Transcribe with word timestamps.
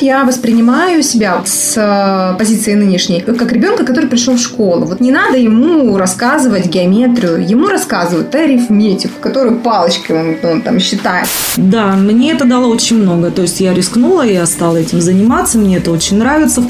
Я 0.00 0.24
воспринимаю 0.24 1.02
себя 1.02 1.42
с 1.44 1.74
э, 1.76 2.38
позиции 2.38 2.74
нынешней 2.74 3.20
как 3.20 3.52
ребенка, 3.52 3.84
который 3.84 4.08
пришел 4.08 4.34
в 4.34 4.40
школу. 4.40 4.86
Вот 4.86 5.00
не 5.00 5.10
надо 5.12 5.36
ему 5.36 5.96
рассказывать 5.96 6.66
геометрию, 6.66 7.46
ему 7.46 7.68
рассказывают 7.68 8.34
арифметику, 8.34 9.14
которую 9.20 9.58
палочкой 9.58 10.20
он, 10.42 10.50
он 10.50 10.62
там 10.62 10.78
считает. 10.80 11.28
Да, 11.56 11.88
мне 11.96 12.32
это 12.32 12.44
дало 12.44 12.68
очень 12.68 13.02
много. 13.02 13.30
То 13.30 13.42
есть 13.42 13.60
я 13.60 13.74
рискнула, 13.74 14.22
я 14.22 14.46
стала 14.46 14.76
этим 14.76 15.00
заниматься, 15.00 15.58
мне 15.58 15.76
это 15.76 15.90
очень 15.90 16.18
нравится. 16.18 16.62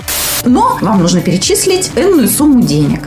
Но 0.44 0.78
вам 0.80 1.00
нужно 1.02 1.20
перечислить 1.20 1.92
энную 1.96 2.28
сумму 2.28 2.62
денег. 2.62 3.00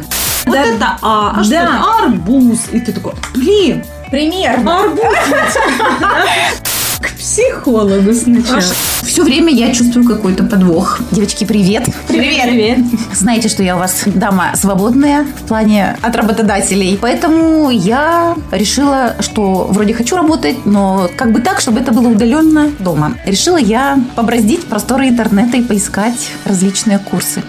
Вот 0.45 0.53
Да. 0.55 0.61
это 0.63 0.97
А, 1.01 1.35
а 1.39 1.43
что 1.43 1.51
Да. 1.51 1.63
это? 1.63 2.05
Арбуз. 2.05 2.59
И 2.71 2.79
ты 2.79 2.91
такой, 2.93 3.13
блин, 3.33 3.83
Примерно. 4.09 4.79
арбуз. 4.79 5.03
К 7.01 7.11
психологу 7.17 8.13
сначала. 8.13 8.61
Все 9.01 9.23
время 9.23 9.51
я 9.51 9.73
чувствую 9.73 10.07
какой-то 10.07 10.43
подвох. 10.43 10.99
Девочки, 11.11 11.45
привет. 11.45 11.85
Привет. 12.07 12.43
Привет. 12.43 12.79
Знаете, 13.13 13.49
что 13.49 13.63
я 13.63 13.75
у 13.75 13.79
вас 13.79 14.03
дама 14.05 14.51
свободная 14.55 15.23
в 15.23 15.47
плане 15.47 15.97
от 16.01 16.15
работодателей. 16.15 16.97
Поэтому 17.01 17.71
я 17.71 18.35
решила, 18.51 19.15
что 19.19 19.67
вроде 19.69 19.93
хочу 19.93 20.15
работать, 20.15 20.65
но 20.65 21.09
как 21.17 21.31
бы 21.31 21.41
так, 21.41 21.59
чтобы 21.59 21.79
это 21.79 21.91
было 21.91 22.07
удаленно 22.07 22.69
дома. 22.79 23.15
Решила 23.25 23.57
я 23.57 23.99
побраздить 24.15 24.65
просторы 24.65 25.07
интернета 25.07 25.57
и 25.57 25.63
поискать 25.63 26.29
различные 26.45 26.99
курсы. 26.99 27.41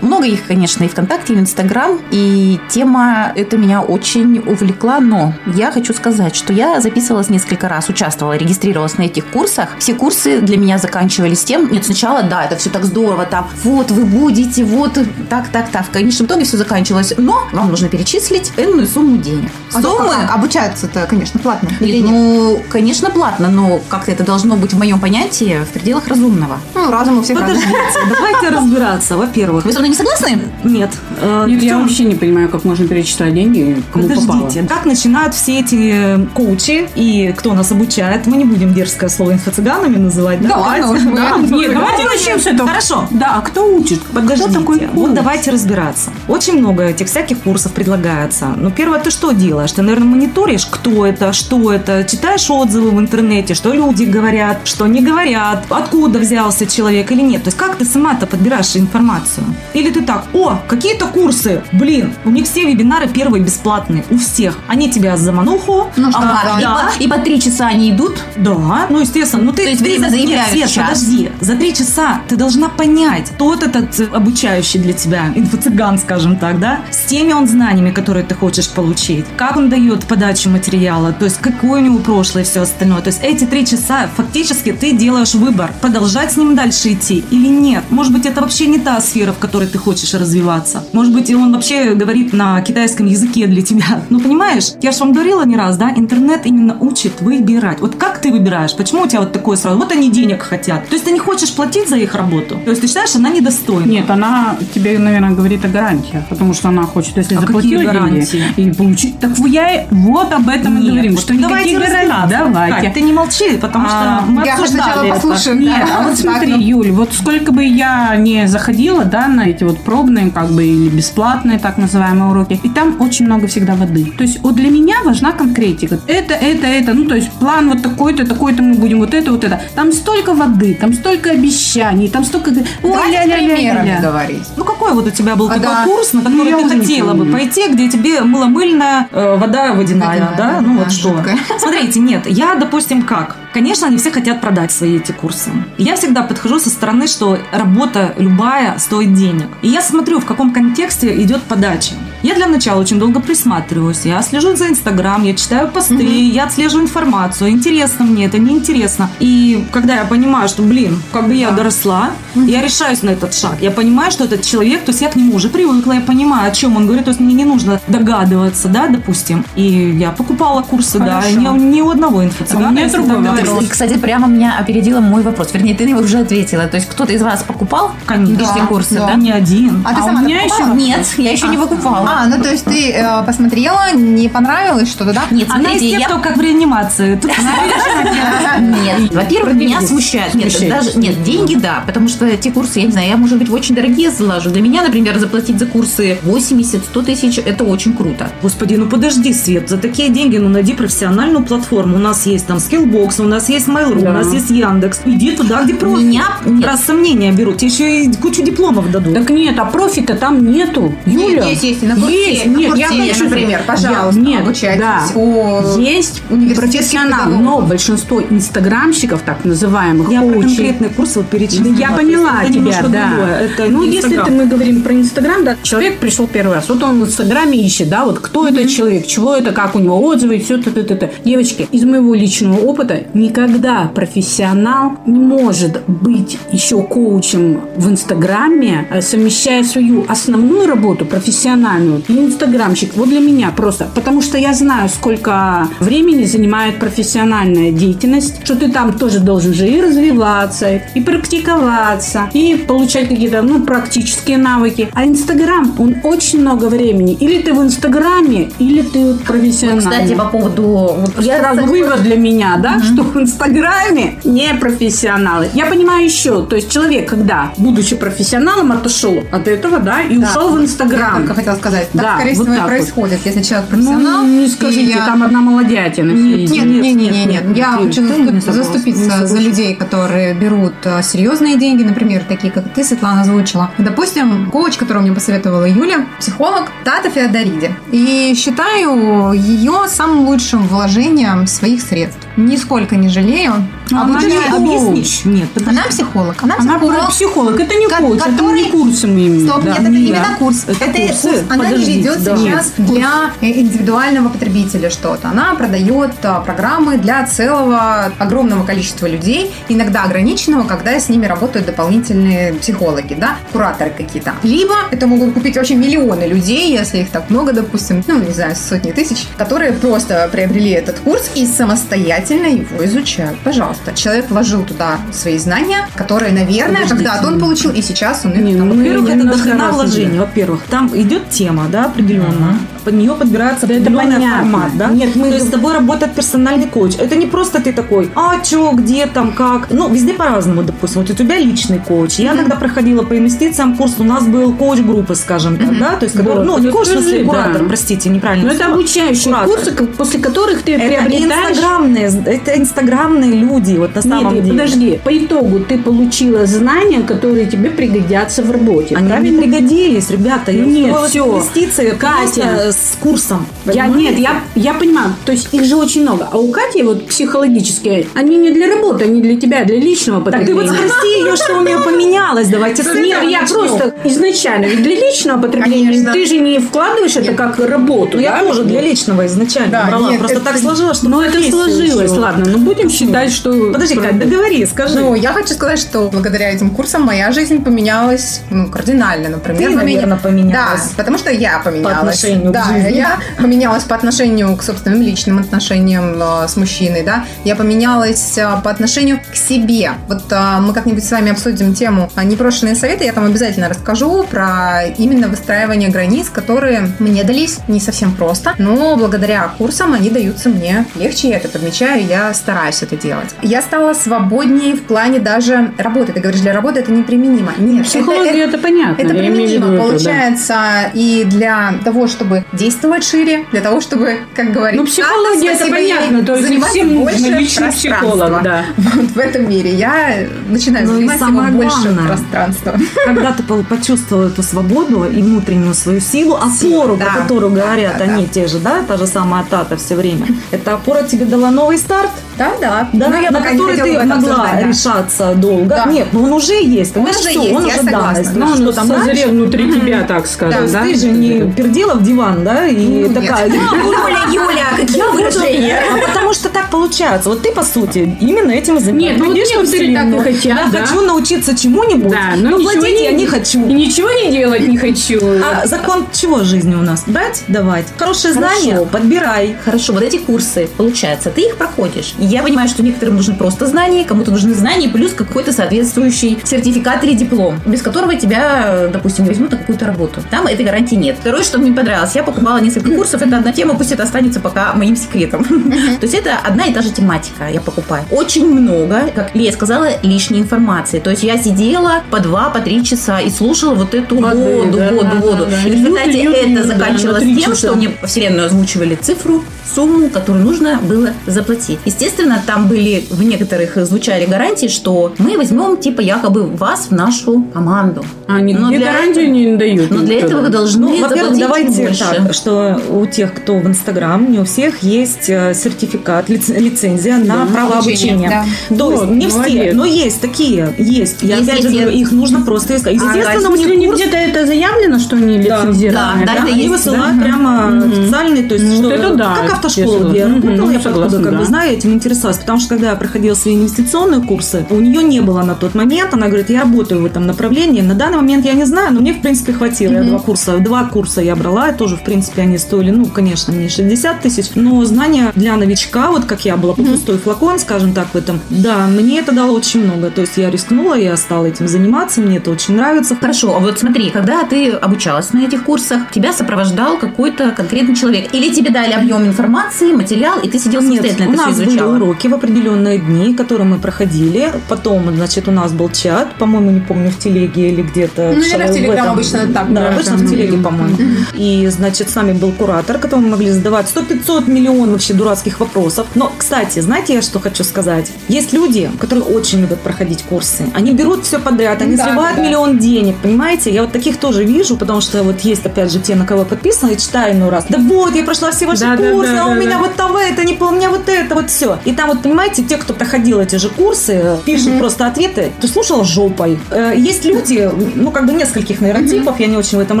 Много 0.00 0.26
их, 0.26 0.46
конечно, 0.46 0.84
и 0.84 0.88
ВКонтакте, 0.88 1.32
и 1.32 1.36
в 1.36 1.40
Инстаграм. 1.40 1.98
И 2.12 2.60
тема 2.68 3.32
эта 3.34 3.58
меня 3.58 3.82
очень 3.82 4.38
увлекла, 4.38 5.00
но 5.00 5.34
я 5.54 5.72
хочу 5.72 5.92
сказать, 5.92 6.36
что 6.36 6.52
я 6.52 6.80
записывалась 6.80 7.28
несколько 7.28 7.68
раз, 7.68 7.88
участвовала, 7.88 8.36
регистрировалась 8.36 8.96
на 9.00 9.04
этих 9.04 9.26
курсах. 9.26 9.70
Все 9.78 9.94
курсы 9.94 10.40
для 10.40 10.56
меня 10.56 10.78
заканчивались 10.78 11.42
тем, 11.44 11.70
нет, 11.72 11.84
сначала, 11.84 12.22
да, 12.22 12.44
это 12.44 12.56
все 12.56 12.70
так 12.70 12.84
здорово, 12.84 13.24
там, 13.26 13.48
вот 13.64 13.90
вы 13.90 14.04
будете, 14.04 14.64
вот 14.64 14.98
так, 15.28 15.48
так, 15.48 15.70
так. 15.70 15.86
В 15.86 15.90
конечном 15.90 16.26
итоге 16.26 16.44
все 16.44 16.56
заканчивалось, 16.56 17.14
но 17.16 17.42
вам 17.52 17.68
нужно 17.68 17.88
перечислить 17.88 18.52
энную 18.56 18.86
сумму 18.86 19.16
денег. 19.16 19.50
А 19.74 19.80
Суммы? 19.82 20.14
Обучаются-то, 20.30 21.06
конечно, 21.08 21.40
платно. 21.40 21.68
Или 21.80 21.98
нет, 21.98 22.10
ну, 22.10 22.62
конечно, 22.68 23.10
платно, 23.10 23.48
но 23.48 23.80
как-то 23.88 24.10
это 24.12 24.24
должно 24.24 24.56
быть 24.56 24.72
в 24.74 24.78
моем 24.78 25.00
понятии 25.00 25.60
в 25.64 25.68
пределах 25.72 26.06
разумного. 26.08 26.58
Ну, 26.74 26.90
разум 26.90 27.18
у 27.18 27.22
всех. 27.22 27.38
Подождите, 27.40 27.68
давайте 28.08 28.48
разбираться. 28.48 29.16
Во-первых, 29.16 29.64
Вы 29.64 29.72
со 29.72 29.78
мной 29.78 29.90
не 29.90 29.96
согласны? 29.96 30.38
нет. 30.64 30.90
э, 31.20 31.44
Нет, 31.48 31.62
я 31.62 31.78
вообще 31.78 32.04
не 32.04 32.14
понимаю, 32.14 32.48
как 32.48 32.64
можно 32.64 32.86
перечислять 32.86 33.34
деньги, 33.34 33.82
кому 33.92 34.08
попало. 34.08 34.26
Подождите, 34.40 34.68
как 34.68 34.84
начинают 34.84 35.34
все 35.34 35.60
эти 35.60 36.26
коучи 36.34 36.88
и 36.94 37.32
кто 37.36 37.54
нас 37.54 37.70
обучает? 37.72 38.26
Мы 38.26 38.36
не 38.36 38.44
будем 38.44 38.72
дерзкое 38.90 39.08
слово 39.08 39.32
инфо-цыганами 39.34 39.96
называть, 39.96 40.40
да? 40.42 40.48
Да 40.48 40.56
ладно 40.58 40.90
уж, 40.92 41.02
мы- 41.02 41.16
Да, 41.16 41.36
Нет, 41.38 41.72
давайте 41.74 42.04
начнем 42.04 42.40
с 42.40 42.46
этого. 42.46 42.68
Хорошо. 42.68 43.04
Да, 43.10 43.36
а 43.36 43.40
кто 43.40 43.64
учит? 43.74 44.02
Подождите, 44.02 44.50
Кто 44.50 44.60
такой 44.60 44.78
вот 44.92 45.06
коуч? 45.06 45.14
давайте 45.14 45.50
разбираться. 45.52 46.10
Очень 46.28 46.58
много 46.58 46.82
этих 46.84 47.06
всяких 47.06 47.38
курсов 47.40 47.72
предлагается. 47.72 48.46
Ну, 48.56 48.70
первое, 48.70 48.98
ты 49.00 49.10
что 49.10 49.32
делаешь? 49.32 49.72
Ты, 49.72 49.82
наверное, 49.82 50.08
мониторишь, 50.08 50.66
кто 50.66 51.06
это, 51.06 51.32
что 51.32 51.72
это, 51.72 52.04
читаешь 52.04 52.50
отзывы 52.50 52.90
в 52.90 52.98
интернете, 52.98 53.54
что 53.54 53.72
люди 53.72 54.04
говорят, 54.04 54.60
что 54.64 54.86
не 54.86 55.00
говорят, 55.00 55.64
откуда 55.70 56.18
взялся 56.18 56.66
человек 56.66 57.10
или 57.12 57.22
нет. 57.22 57.44
То 57.44 57.48
есть 57.48 57.56
как 57.58 57.76
ты 57.76 57.84
сама-то 57.84 58.26
подбираешь 58.26 58.74
информацию? 58.76 59.46
Или 59.74 59.90
ты 59.90 60.02
так, 60.02 60.24
о, 60.32 60.58
какие-то 60.68 61.06
курсы, 61.06 61.62
блин, 61.72 62.12
у 62.24 62.30
них 62.30 62.44
все 62.46 62.64
вебинары 62.64 63.06
первые 63.08 63.42
бесплатные, 63.44 64.04
у 64.10 64.18
всех. 64.18 64.58
Они 64.68 64.90
тебя 64.90 65.16
за 65.16 65.32
мануху, 65.32 65.86
Ну, 65.96 66.10
что, 66.10 66.20
а, 66.20 66.58
да. 66.60 66.90
И, 66.98 67.06
по, 67.06 67.14
и 67.16 67.18
по 67.18 67.24
три 67.24 67.40
часа 67.40 67.66
они 67.68 67.90
идут. 67.90 68.18
да, 68.36 68.79
ну 68.88 69.00
естественно. 69.00 69.44
Ну 69.44 69.52
ты, 69.52 69.64
То 69.64 69.70
есть 69.70 69.82
время 69.82 70.08
заявляют 70.08 70.54
Нет, 70.54 70.70
Свет, 70.70 70.86
подожди. 70.86 71.30
За 71.40 71.56
три 71.56 71.74
часа 71.74 72.20
ты 72.28 72.36
должна 72.36 72.68
понять, 72.68 73.32
тот 73.38 73.62
этот 73.62 73.98
э, 74.00 74.08
обучающий 74.12 74.80
для 74.80 74.92
тебя, 74.92 75.32
инфо-цыган, 75.34 75.98
скажем 75.98 76.36
так, 76.36 76.58
да, 76.60 76.80
с 76.90 77.04
теми 77.06 77.32
он 77.32 77.46
знаниями, 77.46 77.90
которые 77.90 78.24
ты 78.24 78.34
хочешь 78.34 78.68
получить, 78.68 79.24
как 79.36 79.56
он 79.56 79.68
дает 79.68 80.06
подачу 80.06 80.50
материала, 80.50 81.12
то 81.12 81.24
есть 81.24 81.38
какое 81.38 81.80
у 81.80 81.84
него 81.84 81.98
прошлое 81.98 82.44
и 82.44 82.46
все 82.46 82.62
остальное. 82.62 83.00
То 83.00 83.08
есть 83.08 83.20
эти 83.22 83.44
три 83.44 83.66
часа 83.66 84.08
фактически 84.16 84.72
ты 84.72 84.92
делаешь 84.92 85.34
выбор, 85.34 85.72
продолжать 85.80 86.32
с 86.32 86.36
ним 86.36 86.54
дальше 86.54 86.92
идти 86.92 87.24
или 87.30 87.48
нет. 87.48 87.84
Может 87.90 88.12
быть, 88.12 88.26
это 88.26 88.40
вообще 88.40 88.66
не 88.66 88.78
та 88.78 89.00
сфера, 89.00 89.32
в 89.32 89.38
которой 89.38 89.68
ты 89.68 89.78
хочешь 89.78 90.14
развиваться. 90.14 90.84
Может 90.92 91.12
быть, 91.12 91.30
и 91.30 91.34
он 91.34 91.52
вообще 91.52 91.94
говорит 91.94 92.32
на 92.32 92.60
китайском 92.62 93.06
языке 93.06 93.46
для 93.46 93.62
тебя. 93.62 94.02
Ну, 94.10 94.20
понимаешь, 94.20 94.72
я 94.82 94.92
же 94.92 94.98
вам 94.98 95.12
говорила 95.12 95.44
не 95.44 95.56
раз, 95.56 95.76
да, 95.76 95.90
интернет 95.94 96.46
именно 96.46 96.76
учит 96.80 97.20
выбирать. 97.20 97.80
Вот 97.80 97.96
как 97.96 98.20
ты 98.20 98.30
выбираешь? 98.30 98.69
Почему 98.76 99.02
у 99.02 99.06
тебя 99.06 99.20
вот 99.20 99.32
такое 99.32 99.56
сразу? 99.56 99.78
Вот 99.78 99.92
они 99.92 100.10
денег 100.10 100.42
хотят. 100.42 100.86
То 100.88 100.94
есть 100.94 101.04
ты 101.04 101.12
не 101.12 101.18
хочешь 101.18 101.52
платить 101.52 101.88
за 101.88 101.96
их 101.96 102.14
работу? 102.14 102.58
То 102.64 102.70
есть 102.70 102.82
ты 102.82 102.88
считаешь, 102.88 103.14
она 103.16 103.30
недостойна? 103.30 103.86
Нет, 103.90 104.10
она 104.10 104.56
тебе, 104.74 104.98
наверное, 104.98 105.30
говорит 105.30 105.64
о 105.64 105.68
гарантиях, 105.68 106.26
потому 106.28 106.54
что 106.54 106.68
она 106.68 106.82
хочет, 106.82 107.16
если 107.16 107.34
А 107.36 107.40
заплатила 107.40 107.82
гарантии? 107.82 108.36
деньги, 108.38 108.60
или 108.60 108.72
получить. 108.72 109.18
Так 109.20 109.30
я 109.46 109.82
и- 109.82 109.86
вот 109.90 110.32
об 110.32 110.48
этом 110.48 110.78
и 110.78 110.82
Нет, 110.82 110.92
говорим, 110.92 111.12
вот 111.14 111.20
что 111.20 111.34
никаких 111.34 111.78
гарантий. 111.78 112.30
Давайте. 112.30 112.80
Кать, 112.80 112.94
ты 112.94 113.00
не 113.02 113.12
молчи, 113.12 113.56
потому 113.56 113.86
А, 113.88 114.20
что 114.20 114.30
мы 114.30 114.44
Я 114.46 114.56
сначала 114.56 115.04
это. 115.04 115.14
послушаю. 115.14 115.58
Нет, 115.60 115.84
да. 115.86 115.98
а 115.98 116.02
вот 116.08 116.16
смотри, 116.18 116.52
ну. 116.52 116.58
Юль, 116.60 116.90
вот 116.90 117.12
сколько 117.12 117.52
бы 117.52 117.64
я 117.64 118.16
не 118.16 118.46
заходила, 118.46 119.04
да, 119.04 119.28
на 119.28 119.48
эти 119.48 119.64
вот 119.64 119.78
пробные, 119.80 120.30
как 120.30 120.50
бы, 120.50 120.64
или 120.64 120.88
бесплатные, 120.88 121.58
так 121.58 121.78
называемые 121.78 122.30
уроки, 122.30 122.60
и 122.62 122.68
там 122.68 122.96
очень 123.00 123.26
много 123.26 123.46
всегда 123.46 123.74
воды. 123.74 124.12
То 124.16 124.24
есть 124.24 124.40
вот 124.42 124.54
для 124.54 124.70
меня 124.70 124.96
важна 125.04 125.32
конкретика. 125.32 125.98
Это, 126.06 126.34
это, 126.34 126.66
это, 126.66 126.94
ну, 126.94 127.04
то 127.06 127.14
есть 127.16 127.30
план 127.32 127.68
вот 127.68 127.82
такой-то, 127.82 128.26
такой-то 128.26 128.59
мы 128.60 128.74
будем, 128.74 128.98
вот 129.00 129.14
это, 129.14 129.30
вот 129.32 129.44
это. 129.44 129.60
Там 129.74 129.92
столько 129.92 130.34
воды, 130.34 130.74
там 130.80 130.92
столько 130.92 131.30
обещаний, 131.30 132.08
там 132.08 132.24
столько... 132.24 132.50
Ой, 132.50 132.62
с 132.62 132.82
ля-ля-ля-ля-ля. 133.12 133.54
примерами 133.56 133.98
говорить. 134.00 134.46
Ну 134.56 134.64
какой 134.64 134.92
вот 134.92 135.06
у 135.06 135.10
тебя 135.10 135.36
был 135.36 135.46
А, 135.46 135.54
такой 135.54 135.62
да. 135.66 135.84
курс, 135.84 136.12
на 136.12 136.22
Ну, 136.22 136.30
который 136.44 136.50
я 136.62 136.68
ты 136.68 136.78
хотела 136.80 137.14
бы 137.14 137.26
пойти, 137.26 137.68
где 137.72 137.88
тебе 137.88 138.20
мыло-мыльная, 138.22 139.08
э, 139.12 139.36
вода 139.36 139.72
водяная, 139.72 140.08
Водяная, 140.08 140.36
да? 140.36 140.52
да, 140.54 140.60
Ну 140.60 140.76
да, 140.78 140.84
вот 140.84 140.92
что. 140.92 141.10
жуткая. 141.14 141.38
Смотрите, 141.58 142.00
нет, 142.00 142.26
я, 142.26 142.54
допустим, 142.54 143.02
как? 143.02 143.36
Конечно, 143.52 143.88
они 143.88 143.96
все 143.96 144.10
хотят 144.12 144.40
продать 144.40 144.70
свои 144.70 144.96
эти 144.96 145.12
курсы. 145.12 145.50
И 145.76 145.82
я 145.82 145.96
всегда 145.96 146.22
подхожу 146.22 146.58
со 146.60 146.70
стороны, 146.70 147.06
что 147.08 147.38
работа 147.52 148.14
любая 148.16 148.78
стоит 148.78 149.12
денег. 149.14 149.46
И 149.62 149.68
я 149.68 149.82
смотрю, 149.82 150.20
в 150.20 150.24
каком 150.24 150.52
контексте 150.52 151.20
идет 151.22 151.42
подача. 151.42 151.94
Я 152.22 152.34
для 152.34 152.46
начала 152.48 152.80
очень 152.80 152.98
долго 152.98 153.20
присматриваюсь. 153.20 154.04
Я 154.04 154.20
слежу 154.22 154.54
за 154.54 154.68
Инстаграм, 154.68 155.22
я 155.24 155.34
читаю 155.34 155.68
посты, 155.68 156.28
я 156.28 156.44
отслеживаю 156.44 156.84
информацию. 156.84 157.50
Интересно 157.50 158.04
мне 158.04 158.26
это, 158.26 158.38
неинтересно. 158.38 159.08
И 159.20 159.66
когда 159.72 159.94
я 159.96 160.04
понимаю, 160.04 160.48
что, 160.48 160.62
блин, 160.62 161.02
как 161.12 161.28
бы 161.28 161.34
я 161.34 161.50
доросла, 161.50 162.10
я 162.34 162.62
решаюсь 162.62 163.02
на 163.02 163.10
этот 163.10 163.34
шаг. 163.34 163.56
Я 163.62 163.70
понимаю, 163.70 164.10
что 164.10 164.24
этот 164.24 164.42
человек, 164.42 164.84
то 164.84 164.90
есть 164.90 165.00
я 165.00 165.08
к 165.08 165.16
нему 165.16 165.34
уже 165.34 165.48
привыкла, 165.48 165.92
я 165.92 166.00
понимаю, 166.02 166.50
о 166.50 166.54
чем 166.54 166.76
он 166.76 166.84
говорит. 166.86 167.06
То 167.06 167.10
есть 167.10 167.20
мне 167.20 167.32
не 167.32 167.44
нужно 167.46 167.80
догадываться, 167.88 168.68
да, 168.68 168.88
допустим. 168.88 169.44
И 169.56 169.62
я 169.98 170.10
покупала 170.10 170.60
курсы, 170.60 170.98
да, 170.98 171.22
Хорошо. 171.22 171.38
ни, 171.56 171.62
ни 171.76 171.80
у 171.80 171.88
одного 171.90 172.22
инфо-цыгана, 172.22 172.66
А 172.66 172.70
у 172.70 172.72
меня 172.72 172.88
другой 172.90 173.16
вопрос. 173.22 173.62
И, 173.64 173.66
кстати, 173.66 173.96
прямо 173.96 174.26
меня 174.28 174.58
опередила 174.58 175.00
мой 175.00 175.22
вопрос. 175.22 175.54
Вернее, 175.54 175.74
ты 175.74 175.84
его 175.84 176.00
уже 176.00 176.18
ответила. 176.18 176.64
То 176.66 176.76
есть 176.76 176.88
кто-то 176.88 177.12
из 177.14 177.22
вас 177.22 177.42
покупал 177.44 177.92
Конечно. 178.04 178.42
эти 178.42 178.66
курсы, 178.66 178.96
Да. 178.96 179.06
да? 179.06 179.14
Не 179.14 179.32
один. 179.32 179.82
А 179.86 179.94
ты 179.94 180.00
А 180.00 180.04
у 180.04 180.06
сама 180.08 180.22
меня 180.22 180.40
покупала? 180.42 180.74
еще 180.74 180.86
нет, 180.86 181.06
я 181.16 181.32
еще 181.32 181.48
не 181.48 181.56
выкупала. 181.56 182.09
А, 182.10 182.26
ну 182.26 182.42
то 182.42 182.50
есть 182.50 182.64
ты 182.64 182.92
э, 182.92 183.22
посмотрела, 183.24 183.92
не 183.94 184.28
понравилось 184.28 184.90
что-то, 184.90 185.12
да? 185.12 185.22
Нет, 185.30 185.48
Она 185.50 185.60
из 185.60 185.78
смотрите, 185.78 185.90
тех, 185.90 186.00
я... 186.00 186.06
кто 186.06 186.18
как 186.18 186.36
в 186.36 186.40
реанимации. 186.40 187.16
Тут 187.16 187.30
Нет, 188.60 189.14
во-первых, 189.14 189.54
меня 189.54 189.80
смущает. 189.80 190.34
Нет, 190.34 190.52
даже 190.68 190.98
нет, 190.98 191.22
деньги, 191.22 191.54
да, 191.54 191.82
потому 191.86 192.08
что 192.08 192.26
эти 192.26 192.48
курсы, 192.48 192.80
я 192.80 192.86
не 192.86 192.92
знаю, 192.92 193.08
я, 193.08 193.16
может 193.16 193.38
быть, 193.38 193.48
в 193.48 193.54
очень 193.54 193.74
дорогие 193.74 194.10
залажу. 194.10 194.50
Для 194.50 194.62
меня, 194.62 194.82
например, 194.82 195.18
заплатить 195.18 195.58
за 195.58 195.66
курсы 195.66 196.18
80-100 196.24 197.04
тысяч, 197.04 197.38
это 197.38 197.64
очень 197.64 197.94
круто. 197.94 198.30
Господи, 198.42 198.74
ну 198.74 198.86
подожди, 198.86 199.32
Свет, 199.32 199.68
за 199.68 199.78
такие 199.78 200.08
деньги, 200.08 200.36
ну 200.36 200.48
найди 200.48 200.74
профессиональную 200.74 201.44
платформу. 201.44 201.96
У 201.96 201.98
нас 201.98 202.26
есть 202.26 202.46
там 202.46 202.58
Skillbox, 202.58 203.20
у 203.22 203.24
нас 203.28 203.48
есть 203.48 203.68
Mail.ru, 203.68 204.02
Да. 204.02 204.10
у 204.10 204.12
нас 204.12 204.32
есть 204.32 204.50
Яндекс. 204.50 205.00
Иди 205.04 205.32
туда, 205.36 205.62
где 205.62 205.74
профи. 205.74 206.02
Меня 206.02 206.24
нет. 206.44 206.66
Раз 206.66 206.84
сомнения 206.84 207.32
берут, 207.32 207.58
тебе 207.58 207.70
еще 207.70 208.04
и 208.04 208.12
кучу 208.14 208.42
дипломов 208.42 208.90
дадут. 208.90 209.14
Так 209.14 209.30
нет, 209.30 209.58
а 209.58 209.64
профита 209.64 210.14
там 210.14 210.50
нету. 210.50 210.94
Юля. 211.06 211.46
Есть, 211.46 211.62
есть, 211.62 211.82
на 211.82 211.96
курсе, 212.00 212.30
Есть, 212.32 212.46
нет, 212.46 212.76
я 212.76 212.88
курсе, 212.88 213.08
хочу- 213.12 213.24
например, 213.24 213.50
Я- 213.50 213.58
пожалуйста, 213.66 214.20
нет, 214.20 214.42
обучайтесь 214.42 214.80
да. 214.80 215.02
у 215.14 215.80
Есть 215.80 216.22
профессионал, 216.56 217.30
но 217.30 217.60
большинство 217.60 218.20
инстаграмщиков, 218.20 219.22
так 219.22 219.44
называемых, 219.44 220.10
Я 220.10 220.20
про 220.20 220.32
коучей, 220.32 220.48
конкретные 220.56 220.90
курсы 220.90 221.18
вот 221.20 221.28
перечислила. 221.28 221.74
Я 221.74 221.88
То 221.90 221.96
поняла 221.96 222.42
это 222.44 222.52
тебя, 222.52 222.82
да. 222.82 223.08
другое. 223.08 223.38
Это 223.40 223.64
ну, 223.70 223.82
если 223.84 224.16
ты- 224.16 224.30
мы 224.30 224.46
говорим 224.46 224.82
про 224.82 224.92
Инстаграм, 224.94 225.44
да, 225.44 225.56
человек 225.62 225.98
пришел 225.98 226.26
первый 226.26 226.54
раз, 226.54 226.68
вот 226.68 226.82
он 226.82 227.00
в 227.02 227.06
Инстаграме 227.06 227.58
ищет, 227.58 227.88
да, 227.88 228.04
вот 228.04 228.18
кто 228.20 228.46
этот 228.46 228.68
человек, 228.68 229.06
чего 229.06 229.34
это, 229.34 229.52
как 229.52 229.74
у 229.76 229.78
него 229.78 230.00
отзывы, 230.02 230.38
все 230.38 230.58
это, 230.58 230.70
это, 230.70 230.94
это. 230.94 231.10
Девочки, 231.24 231.66
из 231.72 231.84
моего 231.84 232.14
личного 232.14 232.58
опыта, 232.60 233.00
никогда 233.14 233.90
профессионал 233.94 234.92
не 235.06 235.18
может 235.18 235.82
быть 235.86 236.38
еще 236.52 236.82
коучем 236.82 237.60
в 237.76 237.88
Инстаграме, 237.90 238.86
э, 238.90 239.00
совмещая 239.02 239.64
свою 239.64 240.04
основную 240.08 240.66
работу, 240.66 241.04
профессиональную, 241.04 241.89
вот, 241.90 242.08
и 242.08 242.12
инстаграмщик. 242.12 242.94
Вот 242.96 243.08
для 243.08 243.20
меня 243.20 243.52
просто. 243.56 243.88
Потому 243.94 244.22
что 244.22 244.38
я 244.38 244.52
знаю, 244.54 244.88
сколько 244.88 245.68
времени 245.80 246.24
занимает 246.24 246.78
профессиональная 246.78 247.70
деятельность, 247.72 248.40
что 248.44 248.56
ты 248.56 248.70
там 248.70 248.92
тоже 248.98 249.18
должен 249.20 249.54
же 249.54 249.68
и 249.68 249.80
развиваться, 249.80 250.80
и 250.94 251.00
практиковаться, 251.00 252.30
и 252.32 252.64
получать 252.66 253.08
какие-то, 253.08 253.42
ну, 253.42 253.60
практические 253.62 254.38
навыки. 254.38 254.88
А 254.94 255.04
Инстаграм, 255.04 255.74
он 255.78 255.96
очень 256.02 256.40
много 256.40 256.66
времени. 256.66 257.14
Или 257.20 257.40
ты 257.42 257.52
в 257.52 257.62
Инстаграме, 257.62 258.50
или 258.58 258.82
ты 258.82 259.14
профессионал. 259.14 259.78
Кстати, 259.78 260.14
по 260.14 260.26
поводу... 260.26 260.62
Вот 260.62 261.20
Я 261.20 261.38
сразу 261.40 261.64
вывод 261.66 262.02
для 262.02 262.16
меня, 262.16 262.56
да, 262.62 262.80
что 262.82 263.02
в 263.02 263.16
Инстаграме 263.16 264.18
не 264.24 264.54
профессионалы. 264.54 265.48
Я 265.54 265.66
понимаю 265.66 266.04
еще, 266.04 266.44
то 266.44 266.56
есть 266.56 266.70
человек, 266.70 267.08
когда, 267.08 267.52
будучи 267.56 267.96
профессионалом, 267.96 268.72
отошел 268.72 269.22
от 269.32 269.48
этого, 269.48 269.78
да, 269.78 270.02
и 270.02 270.16
Да. 270.16 270.28
ушел 270.28 270.50
в 270.50 270.58
Я 270.58 270.64
Инстаграм. 270.64 271.16
только 271.18 271.34
хотела 271.34 271.56
сказать, 271.56 271.79
так, 271.86 272.02
Да, 272.02 272.14
скорее 272.16 272.34
вот 272.34 272.42
всего, 272.46 272.54
и 272.54 272.56
так 272.56 272.64
вот. 272.66 272.68
происходит. 272.76 273.20
Если 273.24 273.42
человек 273.42 273.68
профессионал... 273.68 274.22
Ну, 274.24 274.40
не 274.42 274.48
скажите, 274.48 274.82
и 274.82 274.88
я- 274.88 275.06
там 275.06 275.22
одна 275.22 275.40
молодятина. 275.40 276.10
Нет, 276.12 276.48
сидит. 276.48 276.64
нет, 276.64 276.66
нет, 276.66 276.82
нет, 276.96 276.96
нет, 277.12 277.26
нет. 277.26 277.44
нет, 277.48 277.56
Я 277.56 277.72
хочу 277.72 278.02
заступ- 278.02 278.40
заступиться 278.52 279.26
за 279.26 279.38
людей, 279.38 279.74
которые 279.74 280.34
берут 280.34 280.74
а, 280.84 281.02
серьезные 281.02 281.58
деньги, 281.58 281.82
например, 281.82 282.24
такие, 282.28 282.52
как 282.52 282.72
ты, 282.72 282.84
Светлана, 282.84 283.22
озвучила. 283.22 283.70
Допустим, 283.78 284.50
коуч, 284.50 284.76
которого 284.76 285.02
мне 285.02 285.12
посоветовала 285.12 285.64
Юля, 285.68 286.06
психолог 286.18 286.70
Тата 286.84 287.10
Феодориди. 287.10 287.74
И 287.92 288.34
считаю 288.36 289.32
ее 289.32 289.88
самым 289.88 290.26
лучшим 290.26 290.66
вложением 290.66 291.46
своих 291.46 291.82
средств. 291.82 292.20
Нисколько 292.36 292.96
не 292.96 293.08
жалею. 293.08 293.54
Но 293.90 294.02
она 294.02 294.18
Обучаю- 294.18 294.60
не 294.62 294.76
Объяснишь? 294.76 295.24
Нет, 295.24 295.48
подожди. 295.50 295.78
Она 295.78 295.88
психолог. 295.88 296.42
Она 296.42 296.54
Она 296.58 296.74
психолог. 296.78 296.98
про- 297.00 297.10
психолог. 297.10 297.60
Это 297.60 297.74
не 297.74 297.86
коуч, 297.88 298.20
это 298.20 298.30
который- 298.30 298.62
не 298.62 298.70
курсы 298.70 299.06
мы 299.06 299.26
имеем. 299.26 299.48
Стоп, 299.48 299.64
да. 299.64 299.70
нет, 299.72 299.80
это 299.80 299.90
Нет. 299.90 300.08
именно 300.08 300.36
курс. 300.38 300.64
Это 300.66 300.84
Это, 300.84 300.98
курсы. 300.98 301.28
курс. 301.28 301.40
Она 301.48 301.56
не 301.56 301.70
Подождите, 301.72 301.98
ведет 301.98 302.22
да. 302.24 302.36
сейчас 302.36 302.72
Нет, 302.78 302.88
для 302.90 303.08
э, 303.40 303.46
индивидуального 303.60 304.28
потребителя 304.28 304.90
что-то. 304.90 305.28
Она 305.30 305.54
продает 305.54 306.12
а, 306.22 306.40
программы 306.40 306.98
для 306.98 307.24
целого 307.26 308.12
огромного 308.18 308.64
количества 308.64 309.06
людей, 309.06 309.52
иногда 309.68 310.04
ограниченного, 310.04 310.66
когда 310.66 310.98
с 310.98 311.08
ними 311.08 311.26
работают 311.26 311.66
дополнительные 311.66 312.54
психологи, 312.54 313.14
да, 313.14 313.36
кураторы 313.52 313.90
какие-то. 313.96 314.32
Либо 314.42 314.74
это 314.90 315.06
могут 315.06 315.34
купить 315.34 315.56
очень 315.56 315.78
миллионы 315.78 316.24
людей, 316.24 316.72
если 316.72 316.98
их 316.98 317.10
так 317.10 317.30
много, 317.30 317.52
допустим, 317.52 318.02
ну, 318.06 318.18
не 318.20 318.32
знаю, 318.32 318.54
сотни 318.56 318.92
тысяч, 318.92 319.26
которые 319.36 319.72
просто 319.72 320.28
приобрели 320.32 320.70
этот 320.70 320.98
курс 321.00 321.30
и 321.34 321.46
самостоятельно 321.46 322.46
его 322.46 322.84
изучают. 322.84 323.38
Пожалуйста. 323.40 323.79
Человек 323.94 324.30
вложил 324.30 324.62
туда 324.62 324.98
свои 325.12 325.38
знания, 325.38 325.78
которые, 325.94 326.32
наверное, 326.32 326.86
когда-то 326.88 327.28
он 327.28 327.40
получил, 327.40 327.70
и 327.72 327.82
сейчас 327.82 328.24
он 328.24 328.32
их 328.32 328.38
Не, 328.38 328.56
там 328.56 328.68
ну, 328.68 328.74
Во-первых, 328.76 329.10
это 329.10 329.24
дохрена 329.26 329.58
разные. 329.58 329.72
вложений. 329.72 330.18
Во-первых, 330.18 330.60
там 330.70 330.90
идет 330.94 331.30
тема, 331.30 331.64
да, 331.70 331.84
определенная. 331.86 332.56
Под 332.84 332.94
нее 332.94 333.12
подбирается 333.14 333.66
Да 333.66 333.74
это 333.74 333.82
определенный 333.82 334.14
понятно. 334.14 334.38
формат, 334.38 334.76
да? 334.76 334.88
Нет, 334.88 335.14
мы- 335.16 335.28
То 335.28 335.34
есть 335.34 335.48
с 335.48 335.50
тобой 335.50 335.74
работает 335.74 336.14
персональный 336.14 336.66
коуч. 336.66 336.94
Это 336.98 337.14
не 337.16 337.26
просто 337.26 337.60
ты 337.60 337.72
такой, 337.72 338.10
а 338.14 338.40
чё, 338.42 338.72
где 338.72 339.06
там, 339.06 339.32
как. 339.32 339.70
Ну, 339.70 339.88
везде 339.92 340.14
по-разному, 340.14 340.62
допустим. 340.62 341.02
Вот 341.02 341.10
у 341.10 341.14
тебя 341.14 341.36
личный 341.38 341.78
коуч. 341.78 342.14
Я 342.18 342.32
иногда 342.32 342.56
проходила 342.56 343.02
по 343.02 343.16
инвестициям 343.18 343.76
курс, 343.76 343.94
у 343.98 344.04
нас 344.04 344.24
был 344.24 344.54
коуч 344.54 344.78
группы, 344.80 345.14
скажем 345.14 345.56
так, 345.58 345.78
да? 345.78 345.96
То 345.96 346.04
есть, 346.06 346.16
который, 346.16 346.44
ну, 346.44 346.58
не 346.58 346.66
вот 346.68 346.76
коуч, 346.76 346.88
в 346.88 346.92
смысле, 346.92 347.24
куратор, 347.24 347.62
да. 347.62 347.68
простите, 347.68 348.08
неправильно. 348.08 348.46
Но 348.46 348.52
это 348.54 348.64
слово. 348.64 348.74
обучающие 348.80 349.34
курсы, 349.44 349.72
после 349.98 350.20
которых 350.20 350.62
ты 350.62 350.74
Это 350.76 350.86
приобретаешь... 350.86 351.50
инстаграмные, 351.50 352.06
это 352.06 352.58
инстаграмные 352.58 353.32
люди, 353.34 353.69
вот 353.78 353.94
на 353.94 354.02
самом 354.02 354.34
Нет, 354.34 354.44
деле. 354.44 354.58
подожди. 354.58 355.00
По 355.04 355.16
итогу 355.16 355.60
ты 355.60 355.78
получила 355.78 356.46
знания, 356.46 357.00
которые 357.02 357.46
тебе 357.46 357.70
пригодятся 357.70 358.42
в 358.42 358.50
работе. 358.50 358.96
Они 358.96 359.08
правильно? 359.08 359.36
не 359.36 359.42
пригодились, 359.42 360.10
ребята. 360.10 360.52
Я 360.52 360.64
Нет, 360.64 360.94
устроилась 360.94 361.10
всё. 361.10 361.24
в 361.24 361.36
инвестиции 361.36 361.90
Катя. 361.90 362.72
с 362.72 362.96
курсом. 363.00 363.46
Я, 363.66 363.86
нет, 363.86 364.18
я, 364.18 364.42
я 364.54 364.74
понимаю, 364.74 365.14
то 365.24 365.32
есть 365.32 365.48
их 365.52 365.64
же 365.64 365.76
очень 365.76 366.02
много. 366.02 366.28
А 366.30 366.38
у 366.38 366.50
Кати 366.50 366.82
вот 366.82 367.06
психологические, 367.06 368.06
они 368.14 368.36
не 368.36 368.50
для 368.50 368.68
работы, 368.68 369.04
они 369.04 369.20
для 369.20 369.36
тебя, 369.38 369.64
для 369.64 369.78
личного 369.78 370.22
Так 370.24 370.32
ты 370.32 370.38
потребления. 370.54 370.70
вот 370.70 370.78
спроси 370.90 371.08
ее, 371.20 371.36
что 371.36 371.58
у 371.58 371.62
нее 371.62 371.78
поменялось. 371.80 372.48
Давайте 372.48 372.82
с 372.82 372.94
Нет, 372.94 373.22
я 373.30 373.46
просто 373.46 373.94
изначально, 374.04 374.66
ведь 374.66 374.82
для 374.82 374.94
личного 374.94 375.40
потребления 375.42 376.12
ты 376.12 376.26
же 376.26 376.38
не 376.38 376.58
вкладываешь 376.58 377.16
это 377.16 377.32
как 377.34 377.58
работу. 377.58 378.16
Ну, 378.16 378.22
я 378.22 378.40
тоже 378.40 378.64
для 378.64 378.80
личного 378.80 379.26
изначально 379.26 379.86
брала. 379.88 380.12
Просто 380.18 380.40
так 380.40 380.58
сложилось, 380.58 380.98
что 380.98 381.08
Но 381.08 381.22
это 381.22 381.42
сложилось, 381.42 382.12
ладно. 382.12 382.44
Ну 382.48 382.58
будем 382.58 382.90
считать, 382.90 383.32
что... 383.32 383.50
Подожди, 383.72 383.96
Кать, 383.96 384.18
договори, 384.18 384.66
скажи. 384.66 384.98
Ну, 384.98 385.14
я 385.14 385.32
хочу 385.32 385.54
сказать, 385.54 385.78
что 385.78 386.08
благодаря 386.08 386.50
этим 386.50 386.70
курсам 386.70 387.02
моя 387.02 387.32
жизнь 387.32 387.62
поменялась 387.62 388.42
ну, 388.50 388.68
кардинально. 388.68 389.28
Например, 389.28 389.70
Ты, 389.70 389.76
наверное, 389.76 390.18
поменялась. 390.18 390.88
Да, 390.90 390.96
потому 390.96 391.18
что 391.18 391.30
я 391.30 391.58
поменялась. 391.60 391.98
отношению 391.98 392.50
к 392.50 392.52
да, 392.52 392.64
жизни. 392.64 392.96
я 392.96 393.18
поменялась 393.36 393.84
по 393.84 393.94
отношению 393.94 394.56
к 394.56 394.62
собственным 394.62 395.02
личным 395.02 395.38
отношениям 395.38 396.14
э, 396.20 396.48
с 396.48 396.56
мужчиной, 396.56 397.02
да. 397.02 397.24
Я 397.44 397.56
поменялась 397.56 398.38
э, 398.38 398.46
по 398.62 398.70
отношению 398.70 399.20
к 399.20 399.36
себе. 399.36 399.92
Вот 400.08 400.24
э, 400.30 400.60
мы 400.60 400.72
как-нибудь 400.72 401.04
с 401.04 401.10
вами 401.10 401.30
обсудим 401.32 401.74
тему 401.74 402.10
непрошенные 402.22 402.74
советы. 402.74 403.04
Я 403.04 403.12
там 403.12 403.24
обязательно 403.24 403.68
расскажу 403.68 404.24
про 404.24 404.84
именно 404.84 405.28
выстраивание 405.28 405.88
границ, 405.88 406.28
которые 406.30 406.92
мне 406.98 407.24
дались 407.24 407.58
не 407.68 407.80
совсем 407.80 408.12
просто, 408.12 408.54
но 408.58 408.96
благодаря 408.96 409.50
курсам 409.58 409.94
они 409.94 410.10
даются 410.10 410.48
мне 410.48 410.84
легче. 410.94 411.30
Я 411.30 411.36
это 411.36 411.48
подмечаю, 411.48 412.06
я 412.06 412.32
стараюсь 412.34 412.82
это 412.82 412.96
делать. 412.96 413.34
Я 413.42 413.62
стала 413.62 413.92
свободнее 413.94 414.74
в 414.74 414.82
плане 414.82 415.18
даже 415.18 415.72
работы. 415.78 416.12
Ты 416.12 416.20
говоришь, 416.20 416.40
для 416.40 416.52
работы 416.52 416.80
это 416.80 416.92
неприменимо. 416.92 417.52
Нет, 417.58 417.80
это- 417.80 417.88
Психология, 417.90 418.44
это, 418.44 418.58
понятно. 418.58 419.00
это 419.02 419.14
я 419.14 419.20
имею 419.28 419.32
в 419.32 419.36
применимо, 419.36 419.66
виду 419.66 419.74
это, 419.74 419.76
да. 419.82 419.88
получается, 419.88 420.56
и 420.94 421.24
для 421.24 421.74
того, 421.84 422.06
чтобы 422.06 422.44
действовать 422.52 423.04
шире, 423.04 423.46
для 423.52 423.60
того, 423.60 423.80
чтобы, 423.80 424.18
как 424.34 424.52
говорится, 424.52 424.82
Ну, 424.82 424.86
психология, 424.86 425.52
это 425.52 425.66
понятно, 425.70 426.22
то 426.24 426.36
есть 426.36 426.50
не 426.50 426.60
всем 426.60 426.94
нужен 426.94 427.34
личный 427.38 427.70
психолог, 427.72 428.42
да. 428.42 428.64
Вот 428.76 429.06
в 429.10 429.18
этом 429.18 429.48
мире 429.48 429.74
я 429.74 430.26
начинаю 430.48 430.86
Ну 430.86 430.92
и 430.92 430.96
занимать 430.96 431.16
его 431.20 431.26
самое 431.28 431.52
больше 431.52 431.76
главное. 431.82 432.06
пространства. 432.06 432.74
Когда 433.04 433.32
ты 433.32 433.42
по- 433.42 433.62
почувствовал 433.62 434.24
эту 434.24 434.42
свободу 434.42 435.04
и 435.04 435.22
внутреннюю 435.22 435.74
свою 435.74 436.00
силу, 436.00 436.36
опору, 436.36 436.96
да. 436.96 437.06
по 437.06 437.20
которую 437.22 437.52
говорят 437.52 437.98
Да, 437.98 438.06
да, 438.06 438.12
они 438.14 438.26
те 438.26 438.46
же, 438.46 438.58
да, 438.58 438.82
та 438.86 438.96
же 438.96 439.06
самая 439.06 439.44
Тата 439.44 439.76
все 439.76 439.94
время. 439.96 440.26
Эта 440.50 440.74
опора 440.74 441.02
тебе 441.02 441.24
дала 441.24 441.50
новый 441.50 441.78
старт, 441.78 442.10
Да, 442.40 442.52
да. 442.60 442.88
да, 442.94 443.08
Ну, 443.08 443.20
я 443.20 443.30
на 443.30 443.40
который 443.42 443.76
ты 443.76 443.92
могла 443.92 444.14
обсуждать, 444.16 444.60
да. 444.62 444.68
решаться 444.68 445.34
долго. 445.34 445.64
Да. 445.66 445.84
Нет, 445.86 446.08
ну 446.12 446.24
он 446.24 446.32
уже 446.32 446.54
есть. 446.54 446.96
Он 446.96 447.04
Понимаешь, 447.04 447.16
уже 447.20 447.28
всё, 447.28 447.42
есть, 447.42 447.54
он 447.54 447.62
я 447.66 447.68
уже 447.68 447.76
согласна. 447.84 448.00
данность. 448.12 448.34
Ну, 448.34 448.46
Ну, 448.46 448.54
Ну, 448.56 448.56
что 448.56 448.72
там 448.72 448.88
созрел 448.88 449.28
внутри 449.28 449.72
тебя, 449.72 450.02
так 450.04 450.26
скажем, 450.26 450.62
есть 450.62 450.72
да? 450.72 450.82
ты 450.82 450.94
же 450.94 451.06
не 451.10 451.52
пердела 451.52 451.94
в 451.94 452.02
диван, 452.02 452.42
да, 452.44 452.66
и 452.66 453.04
Ну, 453.08 453.12
такая, 453.14 453.48
буду 453.50 453.58
Юля, 453.60 454.24
Юля, 454.32 454.66
какие 454.76 455.02
выражения? 455.12 455.82
А 455.92 456.06
потому 456.08 456.32
что 456.32 456.48
так 456.48 456.70
получается. 456.70 457.28
Вот 457.28 457.42
ты, 457.42 457.52
по 457.52 457.62
сути, 457.62 458.16
именно 458.20 458.50
этим 458.50 458.80
занимаешься. 458.80 458.90
Нет, 459.10 459.18
ну 459.18 459.24
вот 459.26 459.32
Конечно, 459.34 459.60
некоторые 459.60 459.96
так 459.96 460.26
и 460.26 460.32
хотят, 460.32 460.58
Я 460.58 460.70
да. 460.70 460.78
хочу 460.86 461.00
научиться 461.02 461.56
чему-нибудь, 461.58 462.10
Да, 462.10 462.36
но 462.36 462.58
платить 462.58 463.00
я 463.02 463.12
не 463.12 463.26
хочу. 463.26 463.66
И 463.68 463.72
ничего 463.74 464.10
не 464.10 464.32
делать 464.32 464.66
не 464.66 464.78
хочу. 464.78 465.20
А 465.44 465.66
закон 465.66 466.06
чего 466.12 466.42
жизни 466.44 466.74
у 466.74 466.80
нас? 466.82 467.04
Брать, 467.06 467.44
давать. 467.48 467.84
Хорошие 467.98 468.32
Хорошо. 468.32 468.60
знания 468.60 468.86
подбирай. 468.86 469.56
Хорошо, 469.64 469.92
вот 469.92 470.02
эти 470.02 470.16
курсы, 470.16 470.68
получается, 470.76 471.30
ты 471.30 471.42
их 471.42 471.56
проходишь. 471.56 472.14
Я 472.30 472.44
понимаю, 472.44 472.68
что 472.68 472.84
некоторым 472.84 473.16
нужны 473.16 473.34
просто 473.34 473.66
знания, 473.66 474.04
кому-то 474.04 474.30
нужны 474.30 474.54
знания, 474.54 474.88
плюс 474.88 475.12
какой-то 475.12 475.52
соответствующий 475.52 476.38
сертификат 476.44 477.02
или 477.02 477.14
диплом, 477.14 477.60
без 477.66 477.82
которого 477.82 478.14
тебя, 478.14 478.88
допустим, 478.92 479.24
возьмут 479.24 479.50
на 479.50 479.56
какую-то 479.56 479.84
работу. 479.84 480.22
Там 480.30 480.46
этой 480.46 480.64
гарантии 480.64 480.94
нет. 480.94 481.16
Второе, 481.20 481.42
что 481.42 481.58
мне 481.58 481.72
понравилось, 481.72 482.14
я 482.14 482.22
покупала 482.22 482.60
несколько 482.60 482.92
курсов, 482.92 483.20
это 483.20 483.38
одна 483.38 483.52
тема, 483.52 483.74
пусть 483.74 483.90
это 483.90 484.04
останется 484.04 484.38
пока 484.38 484.74
моим 484.74 484.94
секретом. 484.94 485.42
То 485.42 486.02
есть 486.02 486.14
это 486.14 486.38
одна 486.40 486.66
и 486.66 486.72
та 486.72 486.82
же 486.82 486.90
тематика 486.90 487.48
я 487.48 487.60
покупаю. 487.60 488.04
Очень 488.12 488.48
много, 488.48 489.10
как 489.12 489.34
Лия 489.34 489.50
сказала, 489.50 489.88
лишней 490.04 490.38
информации. 490.38 491.00
То 491.00 491.10
есть 491.10 491.24
я 491.24 491.36
сидела 491.36 492.04
по 492.12 492.20
два, 492.20 492.50
по 492.50 492.60
три 492.60 492.84
часа 492.84 493.18
и 493.18 493.28
слушала 493.28 493.74
вот 493.74 493.92
эту 493.92 494.14
воду, 494.14 494.38
воду, 494.38 495.16
воду. 495.16 495.48
И 495.66 495.68
в 495.68 495.72
результате 495.72 496.22
это 496.22 496.64
заканчивалось 496.64 497.24
тем, 497.24 497.56
что 497.56 497.74
мне 497.74 497.90
вселенную 498.04 498.46
озвучивали 498.46 498.94
цифру, 498.94 499.42
сумму, 499.74 500.08
которую 500.10 500.44
нужно 500.44 500.78
было 500.80 501.10
заплатить. 501.26 501.80
Естественно, 501.84 502.19
там 502.46 502.68
были 502.68 503.04
в 503.10 503.22
некоторых 503.22 503.76
звучали 503.86 504.26
гарантии, 504.26 504.66
что 504.68 505.12
мы 505.18 505.36
возьмем 505.36 505.76
типа 505.76 506.00
якобы 506.00 506.44
вас 506.46 506.86
в 506.90 506.92
нашу 506.92 507.42
команду. 507.52 508.04
А 508.28 508.40
никакие 508.40 508.58
Но 508.58 508.68
для 508.70 508.92
гарантии 508.92 509.22
этого- 509.22 509.34
не 509.34 509.56
дают. 509.56 509.90
Но 509.90 509.98
для 510.02 510.18
этого 510.18 510.40
да. 510.40 510.46
вы 510.46 510.52
должны 510.52 510.86
Ну, 510.88 511.00
во-первых, 511.08 511.38
давайте 511.38 511.82
больше. 511.86 512.04
так, 512.04 512.34
что 512.34 512.80
у 512.90 513.06
тех, 513.06 513.34
кто 513.34 513.54
в 513.58 513.66
Инстаграм, 513.66 514.30
не 514.30 514.38
у 514.38 514.44
всех 514.44 514.82
есть 514.82 515.28
э, 515.28 515.52
сертификат, 515.54 516.28
лиц- 516.28 516.48
лицензия 516.48 517.16
на 517.18 517.46
право 517.46 517.78
обучение, 517.78 518.28
обучения. 518.28 518.44
да. 518.70 518.76
То 518.76 518.90
есть 518.92 519.04
Вот, 519.04 519.10
не 519.14 519.26
все, 519.28 519.72
но 519.74 519.84
есть 519.84 520.20
такие, 520.20 520.74
есть. 520.78 521.22
Я 521.22 521.36
Есть 521.36 521.48
опять 521.48 521.62
же 521.62 521.68
эти- 521.68 521.76
говорю, 521.76 521.90
их 521.96 522.12
нужно 522.12 522.40
просто 522.42 522.76
искать. 522.76 522.96
А, 523.00 523.16
Естественно, 523.16 523.50
у 523.50 523.54
Если 523.54 523.70
них 523.70 523.78
не 523.80 523.86
курс 523.86 524.00
где-то 524.00 524.16
это 524.16 524.46
заявлено, 524.46 524.98
что 524.98 525.16
они 525.16 525.38
Да, 525.38 525.62
лицензированы, 525.64 526.26
да, 526.26 526.26
да, 526.26 526.32
это 526.34 526.42
они 526.44 526.56
есть, 526.62 526.68
высылают 526.70 527.18
да. 527.18 527.24
прямо 527.24 527.50
Мгм. 527.70 527.90
официальный, 527.92 528.42
то 528.48 528.54
есть 528.54 528.66
Ну, 528.66 528.74
что, 528.76 528.82
вот 528.84 528.92
это 528.92 529.14
да, 529.14 529.34
как 529.36 529.44
я 529.48 529.52
автошкола, 529.54 530.08
где 530.10 530.18
я 530.20 530.26
согласна. 530.26 530.56
работала, 530.92 531.18
я 531.18 531.24
как 531.24 531.32
да. 531.32 531.38
бы 531.38 531.44
знаю, 531.44 531.72
этим 531.72 531.92
поинтересовалась, 532.00 532.38
потому 532.38 532.58
что 532.58 532.70
когда 532.70 532.90
я 532.90 532.96
проходила 532.96 533.34
свои 533.34 533.54
инвестиционные 533.54 534.22
курсы, 534.22 534.66
у 534.70 534.80
нее 534.80 535.02
не 535.02 535.20
было 535.20 535.42
на 535.42 535.54
тот 535.54 535.74
момент, 535.74 536.14
она 536.14 536.28
говорит, 536.28 536.50
я 536.50 536.62
работаю 536.62 537.02
в 537.02 537.04
этом 537.04 537.26
направлении, 537.26 537.82
на 537.82 537.94
данный 537.94 538.16
момент 538.16 538.44
я 538.46 538.54
не 538.54 538.64
знаю, 538.64 538.94
но 538.94 539.00
мне, 539.00 539.12
в 539.12 539.20
принципе, 539.20 539.52
хватило. 539.52 539.92
Я 539.92 540.02
два 540.04 540.18
курса, 540.18 540.58
два 540.58 540.84
курса 540.84 541.20
я 541.20 541.36
брала, 541.36 541.68
и 541.68 541.76
тоже, 541.76 541.96
в 541.96 542.02
принципе, 542.02 542.42
они 542.42 542.58
стоили, 542.58 542.90
ну, 542.90 543.06
конечно, 543.06 543.52
не 543.52 543.68
60 543.68 544.20
тысяч, 544.20 544.50
но 544.54 544.84
знания 544.84 545.32
для 545.34 545.56
новичка, 545.56 546.10
вот 546.10 546.24
как 546.24 546.44
я 546.44 546.56
была, 546.56 546.74
по 546.74 546.82
пустой 546.82 547.18
флакон, 547.18 547.58
скажем 547.58 547.92
так, 547.92 548.08
в 548.14 548.16
этом, 548.16 548.40
да, 548.50 548.86
мне 548.86 549.18
это 549.18 549.32
дало 549.32 549.52
очень 549.52 549.84
много. 549.84 550.10
То 550.10 550.22
есть 550.22 550.36
я 550.36 550.50
рискнула, 550.50 550.94
я 550.94 551.16
стала 551.16 551.46
этим 551.46 551.68
заниматься, 551.68 552.20
мне 552.20 552.38
это 552.38 552.50
очень 552.50 552.76
нравится. 552.76 553.16
Хорошо, 553.16 553.54
а 553.56 553.58
вот 553.58 553.78
смотри, 553.78 554.10
когда 554.10 554.44
ты 554.44 554.70
обучалась 554.70 555.32
на 555.32 555.44
этих 555.44 555.64
курсах, 555.64 556.10
тебя 556.10 556.32
сопровождал 556.32 556.98
какой-то 556.98 557.50
конкретный 557.50 557.94
человек? 557.94 558.34
Или 558.34 558.52
тебе 558.52 558.70
дали 558.70 558.92
объем 558.92 559.26
информации, 559.26 559.92
материал, 559.92 560.40
и 560.40 560.48
ты 560.48 560.58
сидел 560.58 560.80
Нет, 560.80 561.02
самостоятельно 561.02 561.30
у 561.30 561.32
это 561.32 561.42
нас 561.42 561.54
все 561.54 561.64
были 561.64 561.78
уроки 561.90 562.26
в 562.28 562.34
определенные 562.34 562.98
дни, 562.98 563.34
которые 563.34 563.66
мы 563.66 563.78
проходили. 563.78 564.52
Потом, 564.68 565.14
значит, 565.14 565.48
у 565.48 565.50
нас 565.50 565.72
был 565.72 565.90
чат, 565.90 566.34
по-моему, 566.34 566.70
не 566.70 566.80
помню, 566.80 567.10
в 567.10 567.18
телеге 567.18 567.70
или 567.70 567.82
где-то. 567.82 568.32
Ну, 568.34 568.40
наверное, 568.40 568.68
в 568.68 568.74
Телеграм 568.74 569.10
обычно 569.10 569.38
так, 569.52 569.72
Да, 569.72 569.80
да, 569.80 569.88
обычно 569.88 570.16
в 570.16 570.28
телеге, 570.28 570.58
по-моему. 570.58 570.96
И, 571.34 571.66
значит, 571.68 572.10
с 572.10 572.14
нами 572.14 572.32
был 572.32 572.52
куратор, 572.52 572.98
которому 572.98 573.26
мы 573.26 573.32
могли 573.32 573.50
задавать 573.50 573.86
100-500 573.94 574.50
миллионов 574.50 574.92
вообще 574.92 575.14
дурацких 575.14 575.60
вопросов. 575.60 576.06
Но, 576.14 576.32
кстати, 576.36 576.80
знаете, 576.80 577.14
я 577.14 577.22
что 577.22 577.40
хочу 577.40 577.64
сказать? 577.64 578.10
Есть 578.28 578.52
люди, 578.52 578.90
которые 579.00 579.24
очень 579.24 579.60
любят 579.60 579.80
проходить 579.80 580.22
курсы. 580.22 580.64
Они 580.74 580.92
берут 580.92 581.24
все 581.24 581.38
подряд, 581.38 581.82
они 581.82 581.96
Да, 581.96 582.04
сливают 582.04 582.36
да. 582.36 582.42
миллион 582.42 582.78
денег, 582.78 583.16
понимаете? 583.22 583.70
Я 583.70 583.82
вот 583.82 583.92
таких 583.92 584.18
тоже 584.18 584.44
вижу, 584.44 584.76
потому 584.76 585.00
что 585.00 585.22
вот 585.22 585.40
есть, 585.40 585.66
опять 585.66 585.92
же, 585.92 585.98
те, 585.98 586.14
на 586.14 586.26
кого 586.26 586.44
подписано, 586.44 586.90
и 586.90 586.96
читаю 586.96 587.36
ну 587.36 587.50
раз. 587.50 587.66
Да 587.68 587.78
вот, 587.78 588.14
я 588.14 588.24
прошла 588.24 588.50
все 588.50 588.66
ваши 588.66 588.80
Да, 588.80 588.96
да, 588.96 589.12
курсы, 589.12 589.32
да, 589.32 589.44
а 589.44 589.46
у 589.46 589.50
да, 589.50 589.54
меня 589.54 589.70
да. 589.70 589.78
вот 589.78 589.94
там 589.96 590.16
это, 590.16 590.44
не 590.44 590.54
помню, 590.54 590.70
у 590.70 590.76
меня 590.76 590.90
вот 590.90 591.08
это, 591.08 591.34
вот 591.34 591.50
все. 591.50 591.78
И 591.84 591.92
там 591.92 592.08
вот, 592.08 592.22
понимаете, 592.22 592.62
те, 592.62 592.76
кто 592.76 592.92
проходил 592.94 593.40
эти 593.40 593.56
же 593.56 593.68
курсы, 593.68 594.36
пишут 594.44 594.78
просто 594.78 595.06
ответы. 595.06 595.50
Ты 595.60 595.68
слушала 595.68 596.04
жопой. 596.04 596.58
Э, 596.70 596.92
Есть 596.96 597.24
люди, 597.24 597.68
ну, 597.94 598.10
как 598.10 598.26
бы 598.26 598.32
нескольких, 598.32 598.80
наверное, 598.80 599.08
типов, 599.08 599.40
я 599.40 599.46
не 599.46 599.56
очень 599.56 599.78
в 599.78 599.80
этом 599.80 600.00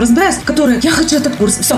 разбираюсь, 0.00 0.36
которые, 0.44 0.80
я 0.82 0.90
хочу 0.90 1.16
этот 1.16 1.36
курс, 1.36 1.58
все. 1.60 1.76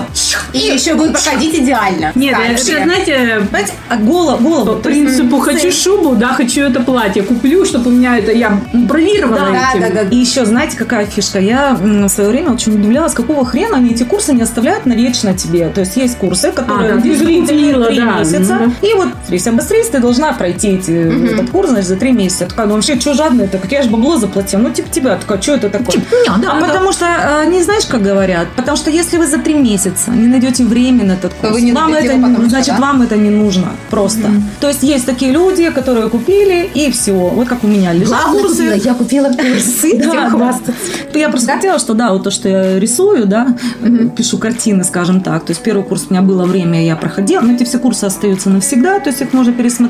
И 0.53 0.57
еще 0.59 0.95
будет 0.95 1.13
проходить 1.13 1.55
идеально. 1.55 2.11
Нет, 2.15 2.35
Скажем. 2.57 2.75
это, 2.75 2.83
знаете, 2.83 3.41
Понимаете, 3.51 3.73
а 3.89 3.97
голову, 3.97 4.37
по 4.37 4.43
голову. 4.43 4.71
есть, 4.71 4.83
принципу 4.83 5.39
хочу 5.39 5.71
шубу, 5.71 6.15
да, 6.15 6.27
хочу 6.33 6.61
это 6.61 6.79
платье, 6.81 7.23
куплю, 7.23 7.65
чтобы 7.65 7.89
у 7.91 7.93
меня 7.93 8.17
это 8.17 8.31
я 8.31 8.59
бравировала 8.73 9.51
Да, 9.51 9.71
этим. 9.71 9.81
да, 9.95 10.03
да, 10.03 10.09
И 10.09 10.15
еще, 10.17 10.45
знаете, 10.45 10.77
какая 10.77 11.05
фишка? 11.05 11.39
Я 11.39 11.73
в 11.79 12.09
свое 12.09 12.29
время 12.29 12.51
очень 12.53 12.73
удивлялась, 12.73 13.13
какого 13.13 13.45
хрена 13.45 13.77
они 13.77 13.91
эти 13.91 14.03
курсы 14.03 14.33
не 14.33 14.41
оставляют 14.41 14.85
навечно 14.85 15.33
тебе. 15.33 15.69
То 15.69 15.81
есть 15.81 15.95
есть 15.97 16.17
курсы, 16.17 16.51
которые 16.51 16.91
А, 16.93 16.95
да, 16.95 17.01
ты 17.01 17.09
купила, 17.17 17.85
три 17.87 17.97
да. 17.99 18.19
месяца. 18.19 18.55
Мгм. 18.55 18.75
И 18.81 18.93
вот 18.93 19.07
если 19.29 19.49
быстрее 19.51 19.83
ты 19.93 19.99
должна 19.99 20.33
пройти 20.33 20.69
эти, 20.69 20.91
этот 21.33 21.51
курс, 21.51 21.69
значит, 21.69 21.87
за 21.87 21.95
три 21.97 22.11
месяца. 22.11 22.43
Я 22.45 22.49
такая, 22.49 22.65
ну 22.67 22.73
вообще, 22.73 22.99
что 22.99 23.13
жадная? 23.13 23.47
Так 23.47 23.71
я 23.71 23.83
же 23.83 23.89
бабло 23.89 24.17
заплатила. 24.17 24.61
Ну, 24.61 24.69
типа 24.71 24.89
тебя. 24.89 25.15
Такая, 25.17 25.39
что 25.41 25.53
это 25.53 25.69
такое? 25.69 25.91
Типа, 25.93 26.05
да, 26.25 26.33
А 26.53 26.59
да. 26.59 26.65
потому 26.67 26.91
что, 26.91 27.05
э, 27.05 27.45
не 27.49 27.61
знаешь, 27.63 27.85
как 27.85 28.01
говорят? 28.01 28.47
Потому 28.55 28.75
что 28.75 28.89
если 28.89 29.17
вы 29.17 29.27
за 29.27 29.37
три 29.37 29.53
месяца 29.53 30.09
не 30.11 30.27
найдете 30.27 30.63
время 30.65 31.03
на 31.05 31.11
этот 31.13 31.33
То 31.39 31.49
курс, 31.49 31.61
вам 31.73 31.93
это, 31.93 32.13
его 32.13 32.27
потом, 32.27 32.49
значит, 32.49 32.75
да? 32.75 32.81
вам 32.81 33.01
это 33.03 33.15
не 33.17 33.29
нужно 33.29 33.67
просто. 33.91 34.31
То 34.59 34.67
есть 34.67 34.81
есть 34.83 35.05
такие 35.05 35.31
люди, 35.31 35.69
которые 35.69 36.09
купили, 36.09 36.69
и 36.73 36.91
все. 36.91 37.11
Вот 37.13 37.47
как 37.47 37.63
у 37.63 37.67
меня 37.67 37.93
лежат 37.93 38.09
Главное, 38.23 38.41
курсы. 38.41 38.55
купила, 38.57 38.73
я 38.73 38.93
купила 38.95 39.27
курсы. 39.37 39.97
Да. 39.97 40.29
хвастаться. 40.29 40.73
Я 41.13 41.29
просто 41.29 41.53
хотела, 41.53 41.77
что 41.79 41.93
да, 41.93 42.11
вот 42.13 42.23
то, 42.23 42.31
что 42.31 42.49
я 42.49 42.79
рисую, 42.79 43.27
да, 43.27 43.47
пишу 44.17 44.37
картины, 44.39 44.83
скажем 44.83 45.21
так. 45.21 45.45
То 45.45 45.51
есть 45.51 45.61
первый 45.61 45.83
курс 45.83 46.07
у 46.09 46.13
меня 46.13 46.23
было 46.23 46.45
время, 46.45 46.83
я 46.83 46.95
проходила, 46.95 47.41
но 47.41 47.53
эти 47.53 47.63
все 47.63 47.77
курсы 47.77 48.05
остаются 48.05 48.49
навсегда, 48.49 48.99
то 48.99 49.09
есть 49.09 49.21
их 49.21 49.33
можно 49.33 49.53
пересмотреть 49.53 49.82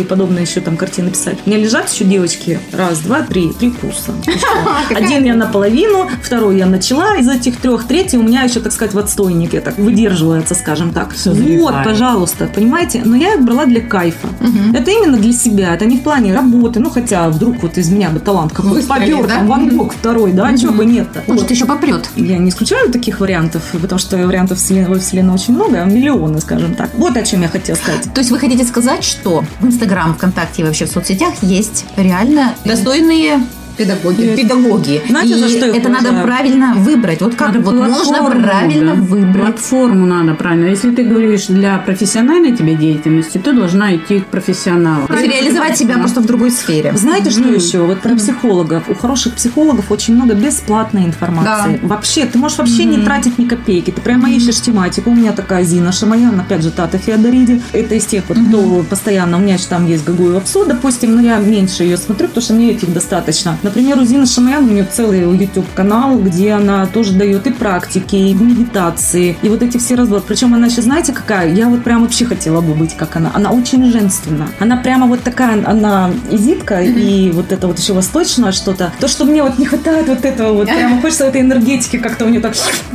и 0.00 0.04
подобные 0.04 0.42
еще 0.42 0.60
там 0.60 0.76
картины 0.76 1.10
писать. 1.10 1.38
У 1.44 1.50
меня 1.50 1.58
лежат 1.58 1.90
еще 1.90 2.04
девочки, 2.04 2.60
раз, 2.72 3.00
два, 3.00 3.22
три, 3.22 3.52
три 3.52 3.70
курса. 3.70 4.12
Один 4.94 5.24
я 5.24 5.34
наполовину, 5.34 6.08
второй 6.22 6.58
я 6.58 6.66
начала, 6.66 7.16
из 7.16 7.28
этих 7.28 7.56
трех, 7.56 7.86
третий 7.86 8.18
у 8.18 8.22
меня 8.22 8.42
еще, 8.42 8.60
так 8.60 8.72
сказать, 8.72 8.94
в 8.94 8.98
отстойнике, 8.98 9.60
так 9.60 9.78
выдерживается, 9.78 10.54
скажем 10.54 10.92
так. 10.92 11.14
Вот, 11.24 11.74
пожалуйста, 11.84 12.48
понимаете? 12.52 13.02
Но 13.04 13.16
я 13.16 13.34
их 13.34 13.42
брала 13.42 13.66
для 13.66 13.80
кайфа. 13.80 14.28
Это 14.74 14.90
именно 14.90 15.18
для 15.18 15.32
себя, 15.32 15.74
это 15.74 15.86
не 15.86 15.96
в 15.96 16.02
плане 16.02 16.34
работы, 16.34 16.80
ну 16.80 16.90
хотя 16.90 17.28
вдруг 17.28 17.62
вот 17.62 17.78
из 17.78 17.90
меня 17.90 18.10
бы 18.10 18.20
талант 18.20 18.52
какой-то 18.52 18.86
попер, 18.86 19.26
там 19.26 19.46
Ван 19.46 19.68
Гог 19.76 19.94
второй, 19.94 20.32
да, 20.32 20.56
чего 20.56 20.72
бы 20.72 20.84
нет-то. 20.84 21.22
Может, 21.26 21.50
еще 21.50 21.66
попрет. 21.66 22.10
Я 22.16 22.38
не 22.38 22.50
исключаю 22.50 22.90
таких 22.90 23.20
вариантов, 23.20 23.62
потому 23.80 23.98
что 23.98 24.16
вариантов 24.16 24.58
во 24.58 24.98
вселенной 24.98 25.34
очень 25.34 25.54
много, 25.54 25.84
миллионы, 25.84 26.40
скажем 26.40 26.74
так. 26.74 26.90
Вот 26.94 27.16
о 27.16 27.22
чем 27.22 27.42
я 27.42 27.48
хотела 27.48 27.76
сказать. 27.76 28.12
То 28.12 28.20
есть 28.20 28.30
вы 28.30 28.38
хотите 28.38 28.64
сказать, 28.64 29.04
что 29.04 29.39
в 29.60 29.66
Инстаграм, 29.66 30.14
ВКонтакте 30.14 30.62
и 30.62 30.64
вообще 30.64 30.86
в 30.86 30.90
соцсетях 30.90 31.34
есть 31.42 31.84
реально 31.96 32.54
достойные 32.64 33.40
Педагоги. 33.76 34.36
педагоги. 34.36 35.02
Знаете, 35.08 35.34
и 35.34 35.38
за 35.38 35.48
что 35.48 35.66
это 35.66 35.88
надо 35.88 36.22
правильно 36.22 36.74
выбрать. 36.76 37.20
Вот 37.20 37.34
как 37.34 37.48
Надо 37.54 37.60
вот 37.60 37.74
можно 37.74 38.30
правильно 38.30 38.94
да. 38.94 39.02
выбрать. 39.02 39.44
Платформу 39.44 40.06
надо 40.06 40.34
правильно. 40.34 40.66
Если 40.66 40.94
ты 40.94 41.04
говоришь 41.04 41.46
для 41.46 41.78
профессиональной 41.78 42.56
тебе 42.56 42.74
деятельности, 42.74 43.38
ты 43.38 43.52
должна 43.52 43.94
идти 43.96 44.20
к 44.20 44.26
профессионалу. 44.26 45.06
То 45.06 45.14
есть 45.14 45.26
реализовать 45.26 45.78
себя 45.78 45.98
просто 45.98 46.20
в 46.20 46.26
другой 46.26 46.50
сфере. 46.50 46.92
Знаете, 46.96 47.30
что 47.30 47.48
еще? 47.48 47.80
Вот 47.80 48.00
про 48.00 48.14
психологов. 48.14 48.88
У 48.88 48.94
хороших 48.94 49.34
психологов 49.34 49.90
очень 49.90 50.14
много 50.14 50.34
бесплатной 50.34 51.04
информации. 51.04 51.80
Вообще, 51.82 52.26
ты 52.26 52.38
можешь 52.38 52.58
вообще 52.58 52.84
не 52.84 52.98
тратить 52.98 53.38
ни 53.38 53.46
копейки. 53.46 53.90
Ты 53.90 54.00
прямо 54.00 54.30
ищешь 54.30 54.60
тематику. 54.60 55.10
У 55.10 55.14
меня 55.14 55.32
такая 55.32 55.64
Зина 55.64 55.92
Шамаян, 55.92 56.38
опять 56.38 56.62
же, 56.62 56.70
Тата 56.70 56.98
Феодориди. 56.98 57.62
Это 57.72 57.94
из 57.94 58.04
тех, 58.04 58.24
вот, 58.28 58.38
кто 58.48 58.84
постоянно... 58.88 59.36
У 59.36 59.40
меня 59.40 59.54
еще 59.54 59.66
там 59.68 59.86
есть 59.86 60.04
Гагуева 60.04 60.38
Апсу, 60.38 60.64
допустим, 60.64 61.14
но 61.14 61.22
я 61.22 61.38
меньше 61.38 61.84
ее 61.84 61.96
смотрю, 61.96 62.28
потому 62.28 62.42
что 62.42 62.54
мне 62.54 62.72
этих 62.72 62.92
достаточно. 62.92 63.58
Например, 63.70 64.00
у 64.00 64.04
Зины 64.04 64.26
Шамаян 64.26 64.64
у 64.64 64.68
нее 64.68 64.84
целый 64.84 65.20
YouTube-канал, 65.20 66.18
где 66.18 66.54
она 66.54 66.86
тоже 66.86 67.12
дает 67.12 67.46
и 67.46 67.52
практики, 67.52 68.16
и 68.16 68.34
медитации, 68.34 69.36
и 69.42 69.48
вот 69.48 69.62
эти 69.62 69.78
все 69.78 69.94
разборы. 69.94 70.24
Причем 70.26 70.52
она 70.54 70.66
еще, 70.66 70.82
знаете, 70.82 71.12
какая? 71.12 71.54
Я 71.54 71.68
вот 71.68 71.84
прям 71.84 72.02
вообще 72.02 72.24
хотела 72.24 72.62
бы 72.62 72.74
быть, 72.74 72.96
как 72.96 73.14
она. 73.14 73.30
Она 73.32 73.52
очень 73.52 73.88
женственна. 73.92 74.48
Она 74.58 74.76
прямо 74.76 75.06
вот 75.06 75.22
такая, 75.22 75.64
она 75.64 76.10
изитка, 76.32 76.82
и 76.82 77.30
вот 77.30 77.52
это 77.52 77.68
вот 77.68 77.78
еще 77.78 77.92
восточное 77.92 78.50
что-то. 78.50 78.92
То, 78.98 79.06
что 79.06 79.24
мне 79.24 79.44
вот 79.44 79.56
не 79.56 79.66
хватает 79.66 80.08
вот 80.08 80.24
этого 80.24 80.52
вот, 80.52 80.66
прямо 80.66 81.00
хочется 81.00 81.26
этой 81.26 81.42
энергетики, 81.42 81.96
как-то 81.96 82.24
у 82.24 82.28
нее 82.28 82.40
так. 82.40 82.56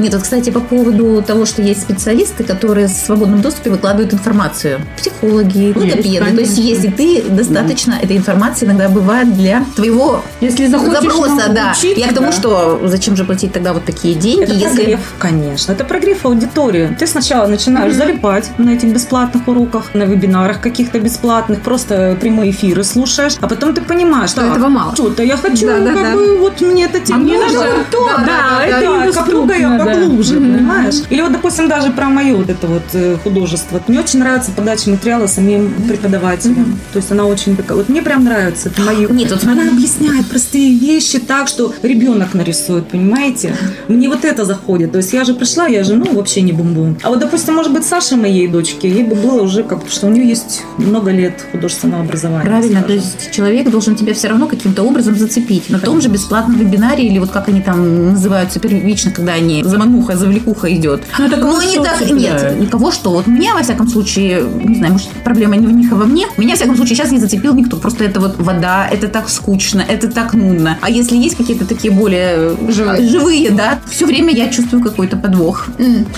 Нет, 0.00 0.14
вот, 0.14 0.22
кстати, 0.22 0.50
по 0.50 0.58
поводу 0.58 1.22
того, 1.22 1.46
что 1.46 1.62
есть 1.62 1.82
специалисты, 1.82 2.42
которые 2.42 2.88
в 2.88 2.90
свободном 2.90 3.40
доступе 3.40 3.70
выкладывают 3.70 4.12
информацию. 4.12 4.80
Психологи, 4.96 5.72
логопеды. 5.76 6.34
То 6.34 6.40
есть, 6.40 6.58
если 6.58 6.88
ты 6.88 7.22
достаточно 7.22 7.94
этой 8.02 8.16
информации 8.16 8.37
иногда 8.62 8.88
бывает 8.88 9.34
для 9.36 9.64
твоего 9.76 10.22
Если 10.40 10.66
запроса, 10.66 11.48
да. 11.48 11.64
научиться, 11.66 12.00
Я 12.00 12.08
к 12.08 12.14
тому, 12.14 12.28
да. 12.28 12.32
что 12.32 12.80
зачем 12.84 13.16
же 13.16 13.24
платить 13.24 13.52
тогда 13.52 13.72
вот 13.72 13.84
такие 13.84 14.14
деньги, 14.14 14.42
Это 14.44 14.54
если... 14.54 14.76
прогрев, 14.76 15.00
конечно. 15.18 15.72
Это 15.72 15.84
прогрев 15.84 16.24
аудитории. 16.24 16.96
Ты 16.98 17.06
сначала 17.06 17.46
начинаешь 17.46 17.94
залипать 17.94 18.50
на 18.58 18.70
этих 18.70 18.92
бесплатных 18.92 19.46
уроках, 19.48 19.94
на 19.94 20.04
вебинарах 20.04 20.60
каких-то 20.60 20.98
бесплатных, 21.00 21.60
просто 21.62 22.16
прямые 22.20 22.50
эфиры 22.50 22.84
слушаешь, 22.84 23.34
а 23.40 23.48
потом 23.48 23.74
ты 23.74 23.80
понимаешь, 23.82 24.30
Что 24.30 24.42
так, 24.42 24.52
этого 24.56 24.68
мало. 24.68 24.94
Что-то 24.94 25.22
я 25.22 25.36
хочу, 25.36 25.66
Да, 25.66 25.78
да, 25.80 25.92
как 25.92 26.02
да. 26.02 26.12
бы, 26.12 26.38
вот 26.38 26.60
мне 26.60 26.84
это 26.84 27.00
тема 27.00 27.20
мне 27.20 27.38
нужна. 27.38 27.60
надо 27.60 27.72
то, 27.90 28.06
да, 28.06 28.16
да, 28.18 28.26
да, 28.26 28.66
это 28.66 28.80
да, 28.80 29.12
копну-ка 29.20 29.54
я 29.54 29.68
недоступно, 29.68 29.84
да. 29.84 29.92
поглубже, 30.00 30.34
понимаешь? 30.34 30.94
Или 31.10 31.22
вот, 31.22 31.32
допустим, 31.32 31.68
даже 31.68 31.90
про 31.90 32.06
мое 32.08 32.34
вот 32.36 32.48
это 32.50 32.66
вот 32.66 32.82
э, 32.92 33.16
художество. 33.22 33.80
Мне 33.88 34.00
очень 34.00 34.18
нравится 34.20 34.50
подача 34.52 34.90
материала 34.90 35.26
самим 35.26 35.72
преподавателям. 35.88 36.78
То 36.92 36.98
есть 36.98 37.10
она 37.12 37.24
очень 37.26 37.56
такая, 37.56 37.76
вот 37.76 37.88
мне 37.88 38.02
прям 38.02 38.24
нравится, 38.28 38.68
это 38.68 38.82
мое. 38.82 39.08
Нет, 39.08 39.30
вот 39.30 39.44
Она 39.44 39.68
объясняет 39.68 40.26
простые 40.26 40.74
вещи 40.74 41.18
так, 41.18 41.48
что 41.48 41.72
ребенок 41.82 42.34
нарисует, 42.34 42.88
понимаете? 42.88 43.54
Мне 43.88 44.08
вот 44.08 44.24
это 44.24 44.44
заходит. 44.44 44.92
То 44.92 44.98
есть 44.98 45.12
я 45.12 45.24
же 45.24 45.34
пришла, 45.34 45.66
я 45.66 45.84
же, 45.84 45.94
ну, 45.94 46.14
вообще 46.14 46.42
не 46.42 46.52
бум-бум. 46.52 46.98
А 47.02 47.08
вот, 47.08 47.18
допустим, 47.18 47.54
может 47.54 47.72
быть, 47.72 47.84
Саша 47.84 48.16
моей 48.16 48.48
дочке, 48.48 48.88
ей 48.88 49.04
бы 49.04 49.14
было 49.14 49.42
уже 49.42 49.62
как 49.62 49.88
что 49.88 50.06
у 50.06 50.10
нее 50.10 50.28
есть 50.28 50.62
много 50.76 51.10
лет 51.10 51.44
художественного 51.52 52.02
образования. 52.02 52.44
Правильно, 52.44 52.82
то 52.82 52.88
скажем. 52.88 53.02
есть 53.02 53.30
человек 53.32 53.70
должен 53.70 53.94
тебя 53.96 54.14
все 54.14 54.28
равно 54.28 54.46
каким-то 54.46 54.82
образом 54.82 55.16
зацепить. 55.16 55.70
На 55.70 55.78
том 55.78 56.00
же 56.00 56.08
бесплатном 56.08 56.58
вебинаре, 56.58 57.06
или 57.06 57.18
вот 57.18 57.30
как 57.30 57.48
они 57.48 57.60
там 57.60 58.12
называются 58.12 58.60
первично, 58.60 59.10
когда 59.10 59.32
они 59.32 59.64
замануха, 59.64 60.16
завлекуха 60.16 60.74
идет. 60.74 61.02
Ну, 61.18 61.26
это 61.26 61.36
кого 61.36 61.62
не 61.62 61.76
так, 61.76 61.98
цепляет? 61.98 62.12
нет, 62.12 62.60
никого 62.60 62.90
что. 62.90 63.10
Вот 63.10 63.26
меня, 63.26 63.54
во 63.54 63.62
всяком 63.62 63.88
случае, 63.88 64.42
не 64.42 64.76
знаю, 64.76 64.92
может, 64.92 65.08
проблема 65.24 65.56
не 65.56 65.66
в 65.66 65.72
них, 65.72 65.90
а 65.92 65.94
во 65.94 66.04
мне. 66.04 66.26
Меня, 66.36 66.50
во 66.50 66.56
всяком 66.56 66.76
случае, 66.76 66.96
сейчас 66.96 67.10
не 67.10 67.18
зацепил 67.18 67.54
никто. 67.54 67.76
Просто 67.76 68.04
это 68.04 68.17
вот 68.18 68.36
вода, 68.38 68.88
это 68.90 69.08
так 69.08 69.28
скучно, 69.28 69.84
это 69.86 70.10
так 70.10 70.34
нудно. 70.34 70.78
А 70.80 70.90
если 70.90 71.16
есть 71.16 71.36
какие-то 71.36 71.66
такие 71.66 71.92
более 71.92 72.56
Живые. 72.68 73.08
живые 73.08 73.50
да, 73.50 73.80
все 73.90 74.06
время 74.06 74.32
я 74.32 74.48
чувствую 74.48 74.82
какой-то 74.82 75.16
подвох. 75.16 75.68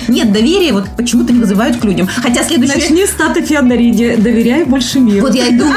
Нет 0.09 0.33
доверия, 0.33 0.73
вот 0.73 0.87
почему-то 0.97 1.33
не 1.33 1.41
вызывают 1.41 1.79
к 1.79 1.85
людям. 1.85 2.09
Хотя 2.23 2.43
следующее... 2.43 2.77
Начни 2.77 3.07
с 3.07 3.11
Таты 3.11 3.43
Феодориди. 3.43 4.17
Доверяй 4.17 4.65
больше 4.65 5.01
миру. 5.01 5.27
Вот 5.27 5.35
я 5.35 5.47
и 5.47 5.57
думаю, 5.57 5.77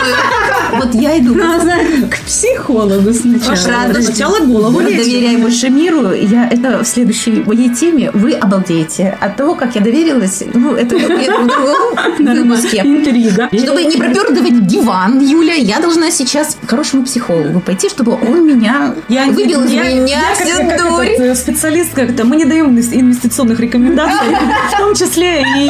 Вот 0.77 0.93
я 0.95 1.17
иду 1.19 1.35
К 1.35 2.19
психологу 2.25 3.13
сначала. 3.13 3.93
Сначала 4.01 4.39
голову 4.39 4.79
доверяю 4.79 5.39
больше 5.39 5.69
миру. 5.69 6.11
Я 6.13 6.47
это 6.49 6.83
в 6.83 6.87
следующей 6.87 7.43
моей 7.45 7.69
теме. 7.69 8.11
Вы 8.13 8.33
обалдеете 8.33 9.17
от 9.19 9.35
того, 9.35 9.55
как 9.55 9.75
я 9.75 9.81
доверилась. 9.81 10.43
Ну, 10.53 10.73
это 10.75 10.97
в 10.97 11.07
другом 11.07 12.49
выпуске. 12.49 12.79
Интрига. 12.79 13.49
Чтобы 13.57 13.83
не 13.83 13.97
пропердывать 13.97 14.67
диван, 14.67 15.19
Юля, 15.19 15.55
я 15.55 15.79
должна 15.79 16.11
сейчас 16.13 16.57
к 16.65 16.69
хорошему 16.69 17.03
психологу 17.03 17.59
пойти, 17.59 17.89
чтобы 17.89 18.13
он 18.13 18.47
меня 18.47 18.93
Я 19.09 19.25
выбил 19.25 19.63
из 19.63 19.71
я- 19.71 19.83
меня 19.93 20.19
я 20.19 20.35
всю 20.35 20.67
как 20.69 20.77
дурь. 20.81 21.05
этот, 21.07 21.19
э, 21.25 21.35
специалист 21.35 21.93
как-то. 21.93 22.25
Мы 22.25 22.35
не 22.37 22.45
даем 22.45 22.67
инвес- 22.77 22.93
инвестиционных 22.93 23.59
рекомендаций, 23.59 24.27
в 24.73 24.77
том 24.77 24.93
числе 24.95 25.41
и 25.41 25.69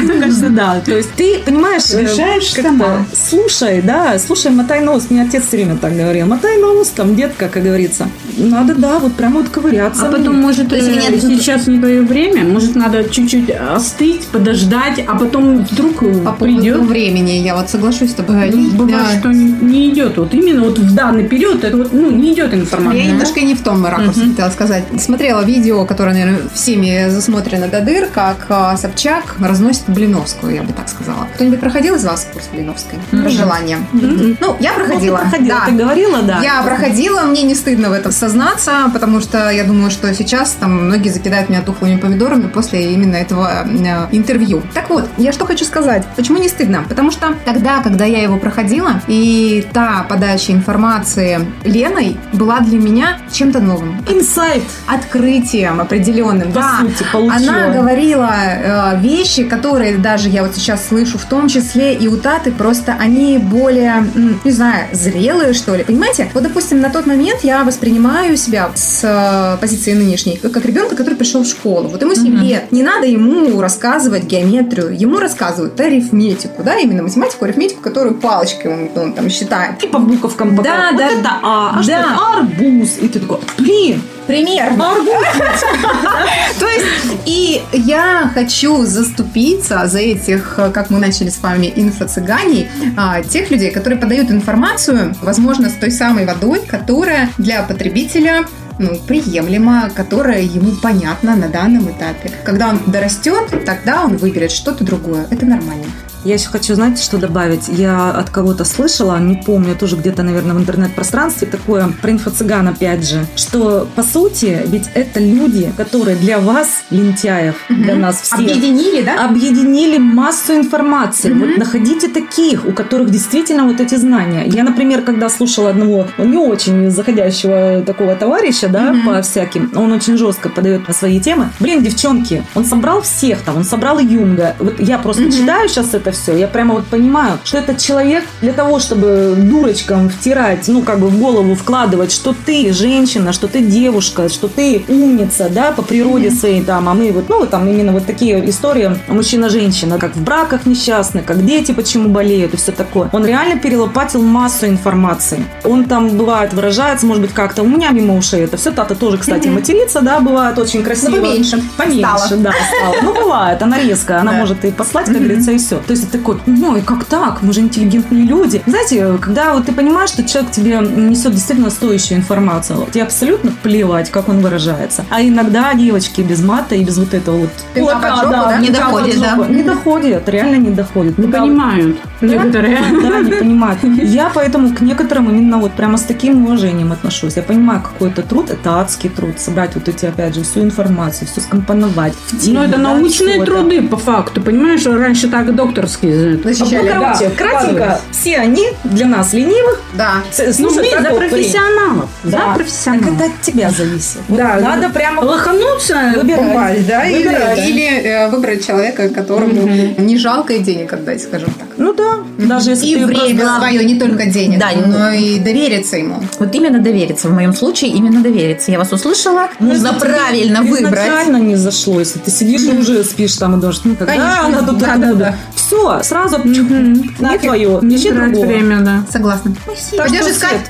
мне 0.00 0.20
кажется, 0.20 0.48
да. 0.50 0.80
То 0.84 0.96
есть 0.96 1.12
ты 1.14 1.38
понимаешь, 1.44 1.90
э, 1.92 2.02
Решаешь 2.02 2.52
сама. 2.52 3.04
слушай, 3.12 3.82
да, 3.82 4.18
слушай, 4.18 4.50
мотай 4.50 4.80
нос. 4.80 5.06
Мне 5.10 5.22
отец 5.22 5.46
все 5.46 5.56
время 5.58 5.76
так 5.76 5.94
говорил. 5.96 6.26
Мотай 6.26 6.58
нос, 6.58 6.88
там, 6.94 7.14
детка, 7.16 7.48
как 7.48 7.62
говорится. 7.62 8.08
Надо, 8.36 8.74
да, 8.74 8.98
вот 8.98 9.14
прямо 9.14 9.40
вот 9.40 9.48
ковыряться. 9.50 10.08
А 10.08 10.12
потом, 10.12 10.36
может, 10.40 10.70
сейчас 10.70 11.66
не 11.66 11.78
твое 11.78 12.02
время, 12.02 12.44
может, 12.44 12.74
надо 12.74 13.04
чуть-чуть 13.08 13.50
остыть, 13.50 14.26
подождать, 14.28 15.04
а 15.06 15.16
потом 15.16 15.64
вдруг 15.64 16.02
э, 16.02 16.22
По 16.24 16.32
придет. 16.32 16.78
времени 16.80 17.32
я 17.32 17.54
вот 17.56 17.68
соглашусь 17.70 18.10
с 18.10 18.14
тобой. 18.14 18.50
Бывает, 18.72 19.18
что 19.20 19.28
не, 19.72 19.90
идет. 19.90 20.16
Вот 20.18 20.34
именно 20.34 20.62
вот 20.62 20.78
в 20.78 20.94
данный 20.94 21.26
период 21.26 21.64
это 21.64 21.76
вот, 21.76 21.92
ну, 21.92 22.10
не 22.10 22.32
идет 22.32 22.54
информация. 22.54 23.02
Я 23.02 23.10
немножко 23.10 23.40
не 23.40 23.54
в 23.54 23.62
том 23.62 23.84
ракурсе 23.84 24.26
хотела 24.28 24.50
сказать. 24.50 24.84
Смотрела 24.98 25.42
видео, 25.44 25.84
которое, 25.84 26.12
наверное, 26.12 26.48
всеми 26.54 27.08
засмотрено 27.08 27.68
до 27.68 27.80
дыр, 27.80 28.08
как 28.12 28.46
а, 28.48 28.76
Собчак 28.76 29.36
разносит 29.40 29.84
Блиновскую, 29.88 30.54
я 30.54 30.62
бы 30.62 30.72
так 30.72 30.88
сказала. 30.88 31.26
Кто-нибудь 31.34 31.60
проходил 31.60 31.94
из 31.96 32.04
вас 32.04 32.28
курс 32.32 32.48
Блиновской? 32.52 32.98
Про 33.10 33.28
желание. 33.28 33.78
Ну, 33.92 34.56
я 34.60 34.72
проходила. 34.72 35.20
Ну, 35.24 35.30
проходила, 35.30 35.58
Да. 35.58 35.66
ты 35.66 35.72
говорила, 35.72 36.22
да. 36.22 36.40
Я 36.42 36.62
проходила, 36.62 37.22
мне 37.22 37.42
не 37.42 37.54
стыдно 37.54 37.90
в 37.90 37.92
этом 37.92 38.12
сознаться, 38.12 38.90
потому 38.92 39.20
что 39.20 39.50
я 39.50 39.64
думаю, 39.64 39.90
что 39.90 40.12
сейчас 40.14 40.52
там 40.52 40.86
многие 40.86 41.08
закидают 41.10 41.48
меня 41.48 41.62
тухлыми 41.62 41.96
помидорами 41.96 42.48
после 42.48 42.92
именно 42.92 43.16
этого 43.16 43.64
э, 43.64 44.06
интервью. 44.12 44.62
Так 44.74 44.90
вот, 44.90 45.08
я 45.18 45.32
что 45.32 45.46
хочу 45.46 45.64
сказать. 45.64 46.04
Почему 46.16 46.38
не 46.38 46.48
стыдно? 46.48 46.84
Потому 46.88 47.10
что 47.10 47.34
тогда, 47.44 47.82
когда 47.82 48.04
я 48.04 48.22
его 48.22 48.36
проходила, 48.38 49.00
и 49.08 49.61
та 49.62 50.04
подача 50.08 50.52
информации 50.52 51.46
Леной 51.64 52.16
была 52.32 52.60
для 52.60 52.78
меня 52.78 53.18
чем-то 53.32 53.60
новым. 53.60 54.04
Инсайт, 54.08 54.62
Открытием 54.86 55.80
определенным. 55.80 56.52
по 56.52 56.60
да. 56.60 56.78
сути, 56.80 57.04
получила. 57.12 57.36
Она 57.36 57.68
говорила 57.70 58.30
э, 58.32 59.00
вещи, 59.00 59.44
которые 59.44 59.98
даже 59.98 60.28
я 60.28 60.42
вот 60.42 60.54
сейчас 60.54 60.88
слышу, 60.88 61.18
в 61.18 61.24
том 61.24 61.48
числе 61.48 61.94
и 61.94 62.08
у 62.08 62.16
Таты, 62.16 62.50
просто 62.52 62.96
они 62.98 63.38
более, 63.38 64.04
не 64.44 64.50
знаю, 64.50 64.86
зрелые, 64.92 65.52
что 65.52 65.74
ли. 65.74 65.84
Понимаете? 65.84 66.30
Вот, 66.34 66.42
допустим, 66.42 66.80
на 66.80 66.90
тот 66.90 67.06
момент 67.06 67.40
я 67.42 67.64
воспринимаю 67.64 68.36
себя 68.36 68.70
с 68.74 69.00
э, 69.02 69.60
позиции 69.60 69.94
нынешней, 69.94 70.36
как 70.36 70.64
ребенка, 70.64 70.96
который 70.96 71.14
пришел 71.14 71.42
в 71.44 71.46
школу. 71.46 71.88
Вот 71.88 72.00
ему 72.00 72.14
7 72.14 72.42
лет. 72.42 72.72
Не 72.72 72.82
надо 72.82 73.06
ему 73.06 73.60
рассказывать 73.60 74.24
геометрию, 74.24 74.96
ему 74.96 75.18
рассказывают 75.18 75.78
арифметику, 75.80 76.62
да, 76.62 76.76
именно 76.76 77.02
математику, 77.02 77.44
арифметику, 77.44 77.82
которую 77.82 78.14
палочкой 78.14 78.72
он, 78.72 79.02
он 79.02 79.12
там 79.12 79.28
считает. 79.28 79.51
И 79.82 79.86
по 79.86 79.98
буковкам 79.98 80.56
Да, 80.56 80.62
показывают. 80.62 80.96
да. 80.98 81.04
Вот 81.08 81.18
это 81.20 81.30
А, 81.42 81.74
а 81.78 81.82
что 81.82 81.92
Да. 81.92 82.00
это? 82.00 82.38
Арбуз. 82.38 82.98
И 83.00 83.08
ты 83.08 83.20
такой, 83.20 83.38
блин, 83.58 84.02
Примерно. 84.26 84.94
То 86.60 86.66
есть, 86.68 86.86
и 87.26 87.60
я 87.72 88.30
хочу 88.32 88.84
заступиться 88.84 89.86
за 89.86 89.98
этих, 89.98 90.54
как 90.72 90.90
мы 90.90 90.98
начали 91.00 91.28
с 91.28 91.42
вами, 91.42 91.72
инфо-цыганей, 91.74 92.68
а, 92.96 93.22
тех 93.22 93.50
людей, 93.50 93.70
которые 93.70 93.98
подают 93.98 94.30
информацию, 94.30 95.14
возможно, 95.22 95.68
с 95.68 95.74
той 95.74 95.90
самой 95.90 96.24
водой, 96.24 96.60
которая 96.66 97.30
для 97.38 97.62
потребителя 97.62 98.44
ну, 98.78 98.90
приемлема, 99.06 99.90
которая 99.94 100.42
ему 100.42 100.72
понятна 100.76 101.36
на 101.36 101.48
данном 101.48 101.90
этапе. 101.90 102.30
Когда 102.44 102.68
он 102.68 102.80
дорастет, 102.86 103.64
тогда 103.66 104.04
он 104.04 104.16
выберет 104.16 104.50
что-то 104.50 104.82
другое. 104.84 105.26
Это 105.30 105.44
нормально. 105.46 105.84
Я 106.24 106.34
еще 106.34 106.50
хочу, 106.50 106.74
знаете, 106.74 107.02
что 107.02 107.18
добавить? 107.18 107.66
Я 107.66 108.10
от 108.10 108.30
кого-то 108.30 108.64
слышала, 108.64 109.18
не 109.18 109.34
помню, 109.34 109.74
тоже 109.74 109.96
где-то, 109.96 110.22
наверное, 110.22 110.54
в 110.54 110.60
интернет-пространстве, 110.60 111.48
такое 111.48 111.88
про 112.00 112.12
инфо-цыган, 112.12 112.68
опять 112.68 113.08
же, 113.08 113.26
что, 113.34 113.88
по 113.96 114.04
сути, 114.04 114.62
ведь 114.66 114.84
это 114.94 115.18
люди, 115.18 115.72
которые 115.76 116.16
для 116.16 116.38
вас, 116.38 116.68
лентяев, 116.90 117.56
для 117.68 117.96
нас 117.96 118.20
всех, 118.20 118.38
Объединили, 118.38 119.02
да? 119.02 119.24
объединили 119.24 119.98
массу 119.98 120.54
информации. 120.54 121.32
Вот 121.32 121.56
находите 121.58 122.06
таких, 122.06 122.66
у 122.66 122.72
которых 122.72 123.10
действительно 123.10 123.64
вот 123.64 123.80
эти 123.80 123.96
знания. 123.96 124.44
Я, 124.46 124.62
например, 124.62 125.02
когда 125.02 125.28
слушала 125.28 125.70
одного 125.70 126.06
не 126.18 126.36
очень 126.36 126.88
заходящего 126.90 127.82
такого 127.84 128.14
товарища, 128.14 128.68
да, 128.68 128.92
Мгм. 128.92 129.06
по 129.06 129.22
всяким, 129.22 129.72
он 129.74 129.90
очень 129.90 130.16
жестко 130.16 130.48
подает 130.48 130.82
свои 130.94 131.18
темы. 131.18 131.48
Блин, 131.58 131.82
девчонки, 131.82 132.44
он 132.54 132.64
собрал 132.64 133.02
всех 133.02 133.40
там, 133.42 133.56
он 133.56 133.64
собрал 133.64 133.98
Юнга. 133.98 134.54
Вот 134.60 134.78
я 134.78 134.98
просто 134.98 135.22
Мгм. 135.24 135.32
читаю 135.32 135.68
сейчас 135.68 135.94
это 135.94 136.11
все, 136.12 136.36
я 136.36 136.46
прямо 136.48 136.74
вот 136.74 136.86
понимаю, 136.86 137.38
что 137.44 137.58
этот 137.58 137.78
человек 137.78 138.24
для 138.40 138.52
того, 138.52 138.78
чтобы 138.78 139.34
дурочкам 139.36 140.08
втирать, 140.08 140.68
ну, 140.68 140.82
как 140.82 140.98
бы 141.00 141.08
в 141.08 141.18
голову 141.18 141.54
вкладывать, 141.54 142.12
что 142.12 142.34
ты 142.46 142.72
женщина, 142.72 143.32
что 143.32 143.48
ты 143.48 143.60
девушка, 143.62 144.28
что 144.28 144.48
ты 144.48 144.84
умница, 144.88 145.48
да, 145.50 145.72
по 145.72 145.82
природе 145.82 146.30
своей 146.30 146.62
там, 146.62 146.88
а 146.88 146.94
мы 146.94 147.10
вот, 147.12 147.28
ну, 147.28 147.46
там 147.46 147.66
именно 147.68 147.92
вот 147.92 148.06
такие 148.06 148.48
истории 148.48 148.96
мужчина-женщина, 149.08 149.98
как 149.98 150.14
в 150.16 150.22
браках 150.22 150.66
несчастных, 150.66 151.24
как 151.24 151.44
дети 151.44 151.72
почему 151.72 152.08
болеют 152.08 152.54
и 152.54 152.56
все 152.56 152.72
такое. 152.72 153.08
Он 153.12 153.24
реально 153.24 153.58
перелопатил 153.58 154.22
массу 154.22 154.66
информации. 154.66 155.44
Он 155.64 155.84
там, 155.84 156.10
бывает, 156.10 156.52
выражается, 156.52 157.06
может 157.06 157.22
быть, 157.22 157.32
как-то 157.32 157.62
у 157.62 157.66
меня 157.68 157.90
мимо 157.90 158.16
ушей 158.16 158.42
это 158.44 158.56
все. 158.56 158.70
Тата 158.72 158.94
тоже, 158.94 159.18
кстати, 159.18 159.48
матерится, 159.48 160.00
да, 160.00 160.20
бывает 160.20 160.58
очень 160.58 160.82
красиво. 160.82 161.10
Ну, 161.10 161.16
поменьше. 161.22 161.62
Поменьше, 161.76 162.00
Стало. 162.26 162.36
да, 162.42 162.50
стало. 162.52 162.94
Ну, 163.02 163.14
бывает, 163.14 163.62
она 163.62 163.78
резкая, 163.78 164.20
она 164.20 164.32
Да. 164.32 164.38
может 164.38 164.64
и 164.64 164.70
послать, 164.70 165.06
как 165.06 165.16
говорится, 165.18 165.52
и 165.52 165.58
все. 165.58 165.76
То 165.78 165.92
есть 165.92 166.01
это 166.02 166.18
такой, 166.18 166.38
ну, 166.46 166.76
и 166.76 166.80
как 166.80 167.04
так? 167.04 167.42
Мы 167.42 167.52
же 167.52 167.60
интеллигентные 167.60 168.24
люди. 168.24 168.62
Знаете, 168.66 169.18
когда 169.20 169.54
вот 169.54 169.66
ты 169.66 169.72
понимаешь, 169.72 170.10
что 170.10 170.24
человек 170.24 170.50
тебе 170.50 170.78
несет 170.78 171.32
действительно 171.32 171.70
стоящую 171.70 172.18
информацию, 172.18 172.86
тебе 172.92 173.04
абсолютно 173.04 173.52
плевать, 173.62 174.10
как 174.10 174.28
он 174.28 174.40
выражается. 174.40 175.04
А 175.10 175.22
иногда 175.22 175.74
девочки 175.74 176.20
без 176.20 176.42
мата 176.42 176.74
и 176.74 176.84
без 176.84 176.98
вот 176.98 177.14
этого 177.14 177.36
вот... 177.36 177.50
Пинка 177.74 177.96
под 177.96 178.16
жопу, 178.16 178.30
да? 178.30 178.58
Не 178.58 178.70
доходит, 178.70 179.20
да. 179.20 179.46
Не 179.48 179.62
доходит, 179.62 180.28
реально 180.28 180.56
не 180.56 180.70
доходит. 180.70 181.18
Не 181.18 181.28
понимают 181.28 181.96
некоторые. 182.22 182.78
да, 183.02 183.20
не 183.20 183.32
понимают. 183.32 183.78
Я 184.02 184.30
поэтому 184.34 184.74
к 184.74 184.80
некоторым 184.80 185.30
именно 185.30 185.58
вот 185.58 185.72
прямо 185.72 185.98
с 185.98 186.02
таким 186.02 186.44
уважением 186.44 186.92
отношусь. 186.92 187.36
Я 187.36 187.42
понимаю, 187.42 187.82
какой 187.82 188.10
это 188.10 188.22
труд, 188.22 188.50
это 188.50 188.80
адский 188.80 189.10
труд, 189.10 189.38
собрать 189.38 189.74
вот 189.74 189.88
эти, 189.88 190.06
опять 190.06 190.34
же, 190.34 190.42
всю 190.42 190.60
информацию, 190.60 191.28
все 191.28 191.40
скомпоновать. 191.40 192.14
в 192.14 192.38
тему, 192.38 192.60
Ну, 192.60 192.64
это 192.64 192.76
да, 192.76 192.78
научные 192.78 193.44
труды, 193.44 193.82
по 193.82 193.96
факту, 193.96 194.40
понимаешь? 194.40 194.84
Раньше 194.86 195.28
так 195.28 195.54
докторские. 195.96 196.40
Ну, 196.42 196.52
Защищали, 196.52 196.88
короче, 196.88 197.28
да, 197.28 197.34
кратенько, 197.36 198.00
все 198.10 198.36
они 198.38 198.68
для 198.84 199.06
нас 199.06 199.32
ленивых. 199.32 199.80
Да. 199.94 200.14
Ну, 200.38 200.52
слушай, 200.70 200.90
за 200.90 201.10
профессионалов. 201.14 202.08
Да. 202.24 202.30
За 202.30 202.36
Так 202.38 202.54
профессионалов. 202.56 203.14
это 203.20 203.24
от 203.26 203.40
тебя 203.42 203.70
зависит. 203.70 204.18
Вот 204.28 204.38
Да, 204.38 204.58
надо 204.60 204.88
прямо 204.90 205.20
Лохануться, 205.22 206.14
Выбирать. 206.16 206.48
попасть, 206.48 206.86
да? 206.86 207.04
или- 207.06 207.22
Или, 207.22 207.70
или, 207.70 207.86
э, 208.02 208.28
выбрать 208.30 208.66
человека, 208.66 209.08
которому 209.08 209.52
не 209.98 210.18
жалко 210.18 210.52
и 210.54 210.58
денег 210.60 210.92
отдать, 210.92 211.22
скажем 211.22 211.50
так. 211.58 211.68
Ну 211.78 211.92
да, 211.94 212.18
даже 212.38 212.70
если 212.70 212.86
И 212.86 212.94
ты 212.96 213.06
время 213.06 213.40
просто- 213.40 213.58
свое, 213.58 213.84
не 213.84 213.98
только 213.98 214.26
денег, 214.26 214.58
Да, 214.58 214.70
но 214.86 215.10
и 215.10 215.38
довериться 215.38 215.96
ему. 215.96 216.22
Вот 216.38 216.54
именно 216.54 216.78
довериться. 216.78 217.28
В 217.28 217.32
моем 217.32 217.54
случае 217.54 217.90
именно 217.90 218.22
довериться. 218.22 218.70
Я 218.70 218.78
вас 218.78 218.92
услышала. 218.92 219.48
Нужно 219.58 219.92
правильно 219.94 220.62
выбрать. 220.62 220.92
Изначально 220.92 221.36
не 221.38 221.56
зашло, 221.56 221.98
если 222.00 222.18
ты 222.18 222.30
сидишь 222.30 222.62
и 222.62 222.72
уже 222.78 223.02
спишь 223.04 223.34
там 223.36 223.56
и 223.56 223.60
думаешь, 223.60 223.80
ну 223.84 223.94
когда 223.96 224.12
Конечно. 224.12 224.46
она 224.46 224.62
тут 224.62 224.78
Да, 224.78 224.94
оттуда. 224.94 225.34
Все, 225.82 226.02
сразу 226.02 226.38
не 226.44 227.38
твое, 227.38 227.78
Не 227.82 227.96
ищи 227.96 228.10
другого. 228.12 228.46
время, 228.46 228.80
да. 228.80 229.04
Согласна. 229.10 229.54
Так 229.96 230.08
Пойдешь 230.08 230.26
искать? 230.26 230.60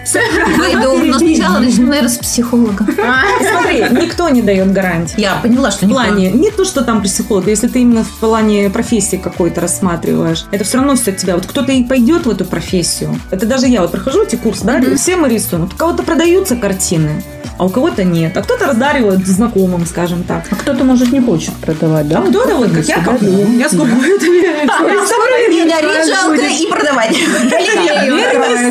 Пойду. 0.58 0.98
Но 1.06 1.18
сначала 1.18 1.58
начну, 1.58 1.86
наверное, 1.86 2.08
с 2.10 2.18
психолога. 2.18 2.86
Смотри, 3.50 3.84
никто 4.02 4.28
не 4.28 4.42
дает 4.42 4.72
гарантии. 4.72 5.20
Я 5.20 5.36
поняла, 5.36 5.70
что 5.70 5.84
В 5.86 5.88
не 5.88 5.94
плане, 5.94 6.30
не 6.32 6.50
то, 6.50 6.64
что 6.64 6.82
там 6.82 7.02
психолога, 7.02 7.50
если 7.50 7.68
ты 7.68 7.80
именно 7.80 8.04
в 8.04 8.10
плане 8.20 8.70
профессии 8.70 9.16
какой-то 9.16 9.60
рассматриваешь, 9.60 10.46
это 10.50 10.64
все 10.64 10.78
равно 10.78 10.96
все 10.96 11.10
от 11.10 11.18
тебя. 11.18 11.34
Вот 11.34 11.46
кто-то 11.46 11.72
и 11.72 11.84
пойдет 11.84 12.26
в 12.26 12.30
эту 12.30 12.44
профессию. 12.44 13.14
Это 13.30 13.46
даже 13.46 13.66
я 13.66 13.82
вот 13.82 13.92
прохожу 13.92 14.22
эти 14.22 14.36
курсы, 14.36 14.64
да, 14.64 14.80
все 14.96 15.16
мы 15.16 15.28
рисуем. 15.28 15.64
У 15.64 15.76
кого-то 15.76 16.02
продаются 16.02 16.56
картины, 16.56 17.22
а 17.58 17.66
у 17.66 17.68
кого-то 17.68 18.04
нет. 18.04 18.36
А 18.36 18.42
кто-то 18.42 18.66
раздаривает 18.66 19.26
знакомым, 19.26 19.86
скажем 19.86 20.24
так. 20.24 20.44
А 20.50 20.54
кто-то, 20.54 20.84
может, 20.84 21.12
не 21.12 21.20
хочет 21.20 21.54
продавать, 21.54 22.08
да? 22.08 22.18
А 22.18 22.22
кто-то 22.22 22.56
вот, 22.56 22.70
как 22.70 22.84
я 22.86 23.02
коплю. 23.02 23.46
Я 23.58 23.66
это 23.66 23.76
Меня 25.48 26.04
жалко 26.06 26.42
и 26.46 26.66
продавать. 26.66 27.16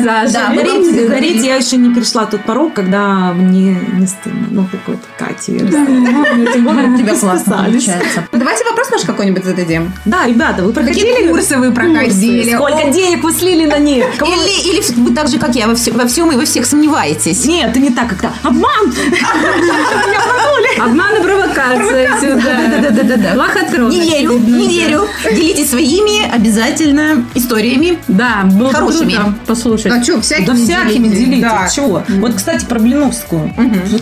Да, 0.02 0.50
тебе 0.82 1.06
Говорить, 1.06 1.44
я 1.44 1.56
еще 1.56 1.76
не 1.76 1.94
перешла 1.94 2.26
тот 2.26 2.44
порог, 2.44 2.74
когда 2.74 3.32
мне 3.32 3.78
не 3.94 4.06
стыдно. 4.06 4.46
Ну, 4.50 4.66
как 4.70 4.80
вот 4.86 4.98
Катя. 5.18 5.52
Тебя 5.52 7.14
классно 7.18 7.56
получается. 7.66 8.26
Давайте 8.32 8.64
вопрос 8.64 8.90
наш 8.90 9.02
какой-нибудь 9.02 9.44
зададим. 9.44 9.92
Да, 10.04 10.26
ребята, 10.26 10.62
вы 10.64 10.72
проходили 10.72 11.10
Какие 11.12 11.28
курсы 11.28 11.58
вы 11.58 11.72
проходили? 11.72 12.54
Сколько 12.54 12.90
денег 12.90 13.22
вы 13.22 13.32
слили 13.32 13.66
на 13.66 13.78
них? 13.78 14.04
Или, 14.22 14.82
вы 15.00 15.14
так 15.14 15.28
же, 15.28 15.38
как 15.38 15.54
я, 15.54 15.66
во, 15.66 15.74
все- 15.74 15.92
во 15.92 16.06
всем 16.06 16.30
и 16.32 16.36
во 16.36 16.44
всех 16.44 16.66
сомневаетесь. 16.66 17.44
Нет, 17.44 17.70
это 17.70 17.78
не 17.80 17.90
так, 17.90 18.08
как-то. 18.08 18.32
Обман! 18.42 18.92
Обман 20.84 21.16
и 21.16 21.22
провокация. 21.22 22.10
Да-да-да. 22.20 23.34
Лохотрон. 23.36 23.90
Не 23.90 24.00
верю, 24.00 24.38
не 24.38 24.68
верю. 24.68 25.06
Делитесь 25.24 25.70
своими 25.70 26.30
обязательно 26.32 27.24
историями. 27.34 27.98
Да, 28.08 28.42
было 28.44 28.68
бы 28.68 28.74
Хорошими. 28.74 29.16
послушать. 29.46 29.92
А 29.92 30.02
что, 30.02 30.20
всякими 30.20 30.46
Да 30.46 30.54
всякими. 30.54 31.40
Да. 31.40 31.68
Чего? 31.68 32.02
Вот, 32.08 32.34
кстати, 32.34 32.64
про 32.64 32.78
Блиновскую. 32.78 33.52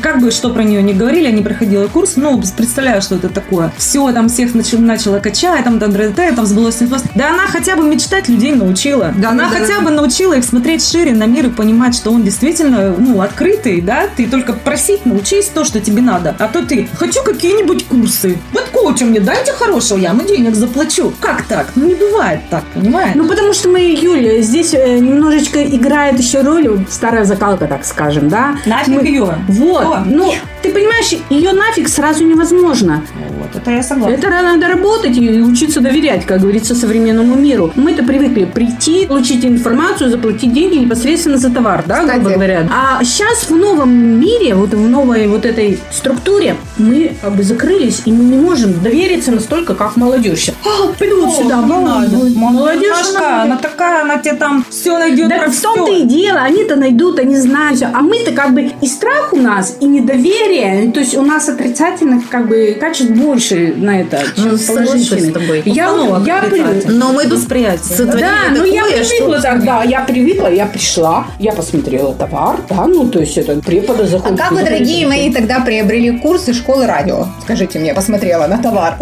Как 0.01 0.21
бы 0.21 0.31
что 0.31 0.51
про 0.51 0.62
нее 0.62 0.83
не 0.83 0.95
говорили, 0.95 1.25
я 1.27 1.33
не 1.33 1.43
проходила 1.43 1.87
курс, 1.87 2.14
ну, 2.16 2.40
представляю, 2.57 3.03
что 3.03 3.16
это 3.16 3.29
такое. 3.29 3.73
Все, 3.77 4.11
там 4.12 4.29
всех 4.29 4.55
начал, 4.55 4.79
начала 4.79 5.19
качать, 5.19 5.64
там, 5.64 5.79
там, 5.79 5.93
там, 5.93 6.35
там 6.37 6.47
сбылось. 6.47 6.79
Да 7.14 7.31
она 7.31 7.47
хотя 7.47 7.77
бы 7.77 7.85
мечтать 7.85 8.29
людей 8.29 8.53
научила. 8.53 9.12
Да, 9.16 9.31
она 9.31 9.51
да, 9.51 9.59
хотя 9.59 9.79
да. 9.79 9.81
бы 9.81 9.90
научила 9.90 10.35
их 10.35 10.45
смотреть 10.45 10.87
шире 10.87 11.12
на 11.12 11.27
мир 11.27 11.47
и 11.47 11.51
понимать, 11.51 11.95
что 11.95 12.11
он 12.11 12.23
действительно, 12.23 12.95
ну, 12.97 13.21
открытый, 13.21 13.81
да? 13.81 14.05
Ты 14.16 14.27
только 14.27 14.53
просить, 14.53 15.05
научись 15.05 15.47
то, 15.47 15.64
что 15.64 15.81
тебе 15.81 16.01
надо. 16.01 16.35
А 16.38 16.49
то 16.49 16.64
ты, 16.71 16.89
хочу 16.95 17.25
какие-нибудь 17.25 17.85
курсы. 17.89 18.39
Вот 18.53 18.69
коуча 18.90 19.05
мне 19.05 19.20
дайте 19.20 19.53
хорошего, 19.53 19.98
я 19.98 20.11
ему 20.11 20.22
денег 20.22 20.55
заплачу. 20.55 21.12
Как 21.20 21.42
так? 21.44 21.68
Ну, 21.76 21.87
не 21.87 21.94
бывает 21.94 22.40
так, 22.50 22.64
понимаешь? 22.74 23.12
Ну, 23.14 23.26
потому 23.29 23.53
что 23.53 23.68
мы, 23.68 23.81
Юля, 23.81 24.42
здесь 24.42 24.74
э, 24.74 24.98
немножечко 24.98 25.62
играет 25.64 26.18
еще 26.18 26.40
роль 26.42 26.85
старая 26.90 27.24
закалка, 27.24 27.66
так 27.66 27.85
скажем, 27.85 28.29
да? 28.29 28.57
Нафиг 28.66 29.03
Мы- 29.03 29.07
ее. 29.07 29.35
Вот. 29.48 29.85
О. 29.85 30.03
Ну, 30.05 30.33
ты 30.62 30.72
понимаешь, 30.72 31.12
ее 31.31 31.53
нафиг 31.53 31.88
сразу 31.88 32.24
невозможно. 32.24 33.03
Вот, 33.38 33.55
это 33.55 33.70
я 33.70 33.83
согласна. 33.83 34.14
Это 34.14 34.29
надо 34.29 34.68
работать 34.68 35.16
и 35.16 35.40
учиться 35.40 35.81
доверять, 35.81 36.26
как 36.26 36.40
говорится, 36.40 36.74
современному 36.74 37.35
миру. 37.37 37.72
Мы-то 37.76 38.03
привыкли 38.03 38.44
прийти, 38.44 39.07
получить 39.07 39.44
информацию, 39.44 40.11
заплатить 40.11 40.53
деньги 40.53 40.76
непосредственно 40.76 41.38
за 41.38 41.50
товар, 41.50 41.85
да, 41.87 42.00
Кстати. 42.00 42.16
грубо 42.18 42.35
говоря. 42.35 42.68
А 42.72 43.03
сейчас 43.05 43.48
в 43.48 43.55
новом 43.57 43.90
мире, 44.20 44.55
вот 44.55 44.70
в 44.70 44.88
новой 44.88 45.29
вот 45.29 45.44
этой 45.46 45.79
структуре, 45.92 46.57
мы 46.81 47.12
как 47.21 47.35
бы 47.37 47.43
закрылись, 47.43 48.03
и 48.07 48.12
мы 48.12 48.25
не 48.25 48.37
можем 48.38 48.83
довериться 48.83 49.31
настолько, 49.33 49.75
как 49.75 49.97
молодежь. 49.97 50.49
А, 50.64 50.88
пойду 50.99 51.27
вот 51.27 51.37
сюда, 51.37 51.57
молодежь. 51.59 52.35
Молодежь, 52.35 52.90
Машка, 52.90 53.43
она 53.43 53.57
такая, 53.57 54.03
она 54.03 54.16
тебе 54.19 54.35
там 54.35 54.64
все 54.69 54.99
найдет 54.99 55.29
Да 55.29 55.38
про 55.38 55.51
в 55.51 55.61
том-то 55.61 55.93
и 55.93 56.03
дело, 56.05 56.40
они-то 56.40 56.77
найдут, 56.77 57.19
они 57.19 57.37
знают 57.37 57.77
все. 57.77 57.87
А 57.93 58.01
мы-то 58.01 58.33
как 58.33 58.55
бы 58.55 58.71
и 58.81 58.87
страх 58.87 59.33
у 59.33 59.37
нас, 59.37 59.77
и 59.81 59.85
недоверие, 59.87 60.90
то 60.93 61.01
есть 61.01 61.16
у 61.16 61.23
нас 61.23 61.49
отрицательных 61.49 62.29
как 62.29 62.49
бы 62.49 62.77
качеств 62.81 63.12
больше 63.12 63.75
на 63.77 64.01
это, 64.01 64.23
чем 64.37 64.51
Ну, 64.53 64.59
положительных. 64.59 65.25
с 65.31 65.33
тобой. 65.33 65.62
Я, 65.66 65.93
Установок 65.93 66.27
я. 66.27 66.43
Но 66.88 67.12
мы 67.12 67.27
Восприятие. 67.29 67.97
сотворили 67.97 68.21
Да, 68.21 68.31
ну 68.57 68.64
я 68.64 68.85
привыкла 68.85 69.38
что... 69.38 69.43
тогда, 69.43 69.83
я 69.85 70.01
привыкла, 70.01 70.49
я 70.53 70.66
пришла, 70.66 71.27
я 71.38 71.53
посмотрела 71.53 72.14
товар, 72.14 72.57
да, 72.69 72.87
ну 72.87 73.09
то 73.09 73.21
есть 73.21 73.37
это 73.38 73.55
препода 73.61 74.05
А 74.05 74.07
заходит. 74.07 74.38
как 74.38 74.53
вы, 74.53 74.62
дорогие 74.62 75.07
мои, 75.07 75.33
тогда 75.33 75.61
приобрели 75.61 76.19
курсы 76.19 76.53
школы 76.55 76.70
радио? 76.79 77.27
Скажите 77.43 77.79
мне, 77.79 77.95
посмотрела 77.95 78.47
на 78.47 78.59
товар. 78.63 78.97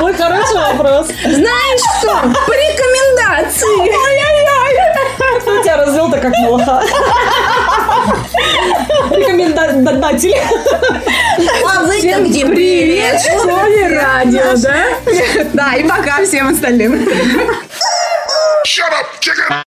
Ой, 0.00 0.14
хороший 0.14 0.56
вопрос. 0.56 1.06
Знаешь 1.22 1.80
что? 1.98 2.12
По 2.46 2.52
рекомендации. 2.52 3.90
Кто 5.40 5.62
тебя 5.62 5.76
развел-то 5.76 6.18
как 6.18 6.32
молоха? 6.38 6.82
Рекомендатель. 9.10 10.34
А 11.66 11.82
вы 11.82 12.02
там 12.02 12.24
где? 12.24 12.46
Привет, 12.46 13.20
школе 13.20 13.88
радио, 13.88 14.56
да? 14.56 14.84
Да, 15.52 15.74
и 15.74 15.82
пока 15.84 16.24
всем 16.24 16.48
остальным. 16.48 17.08
Shut 18.64 18.92
up, 18.92 19.06
chicken! 19.20 19.52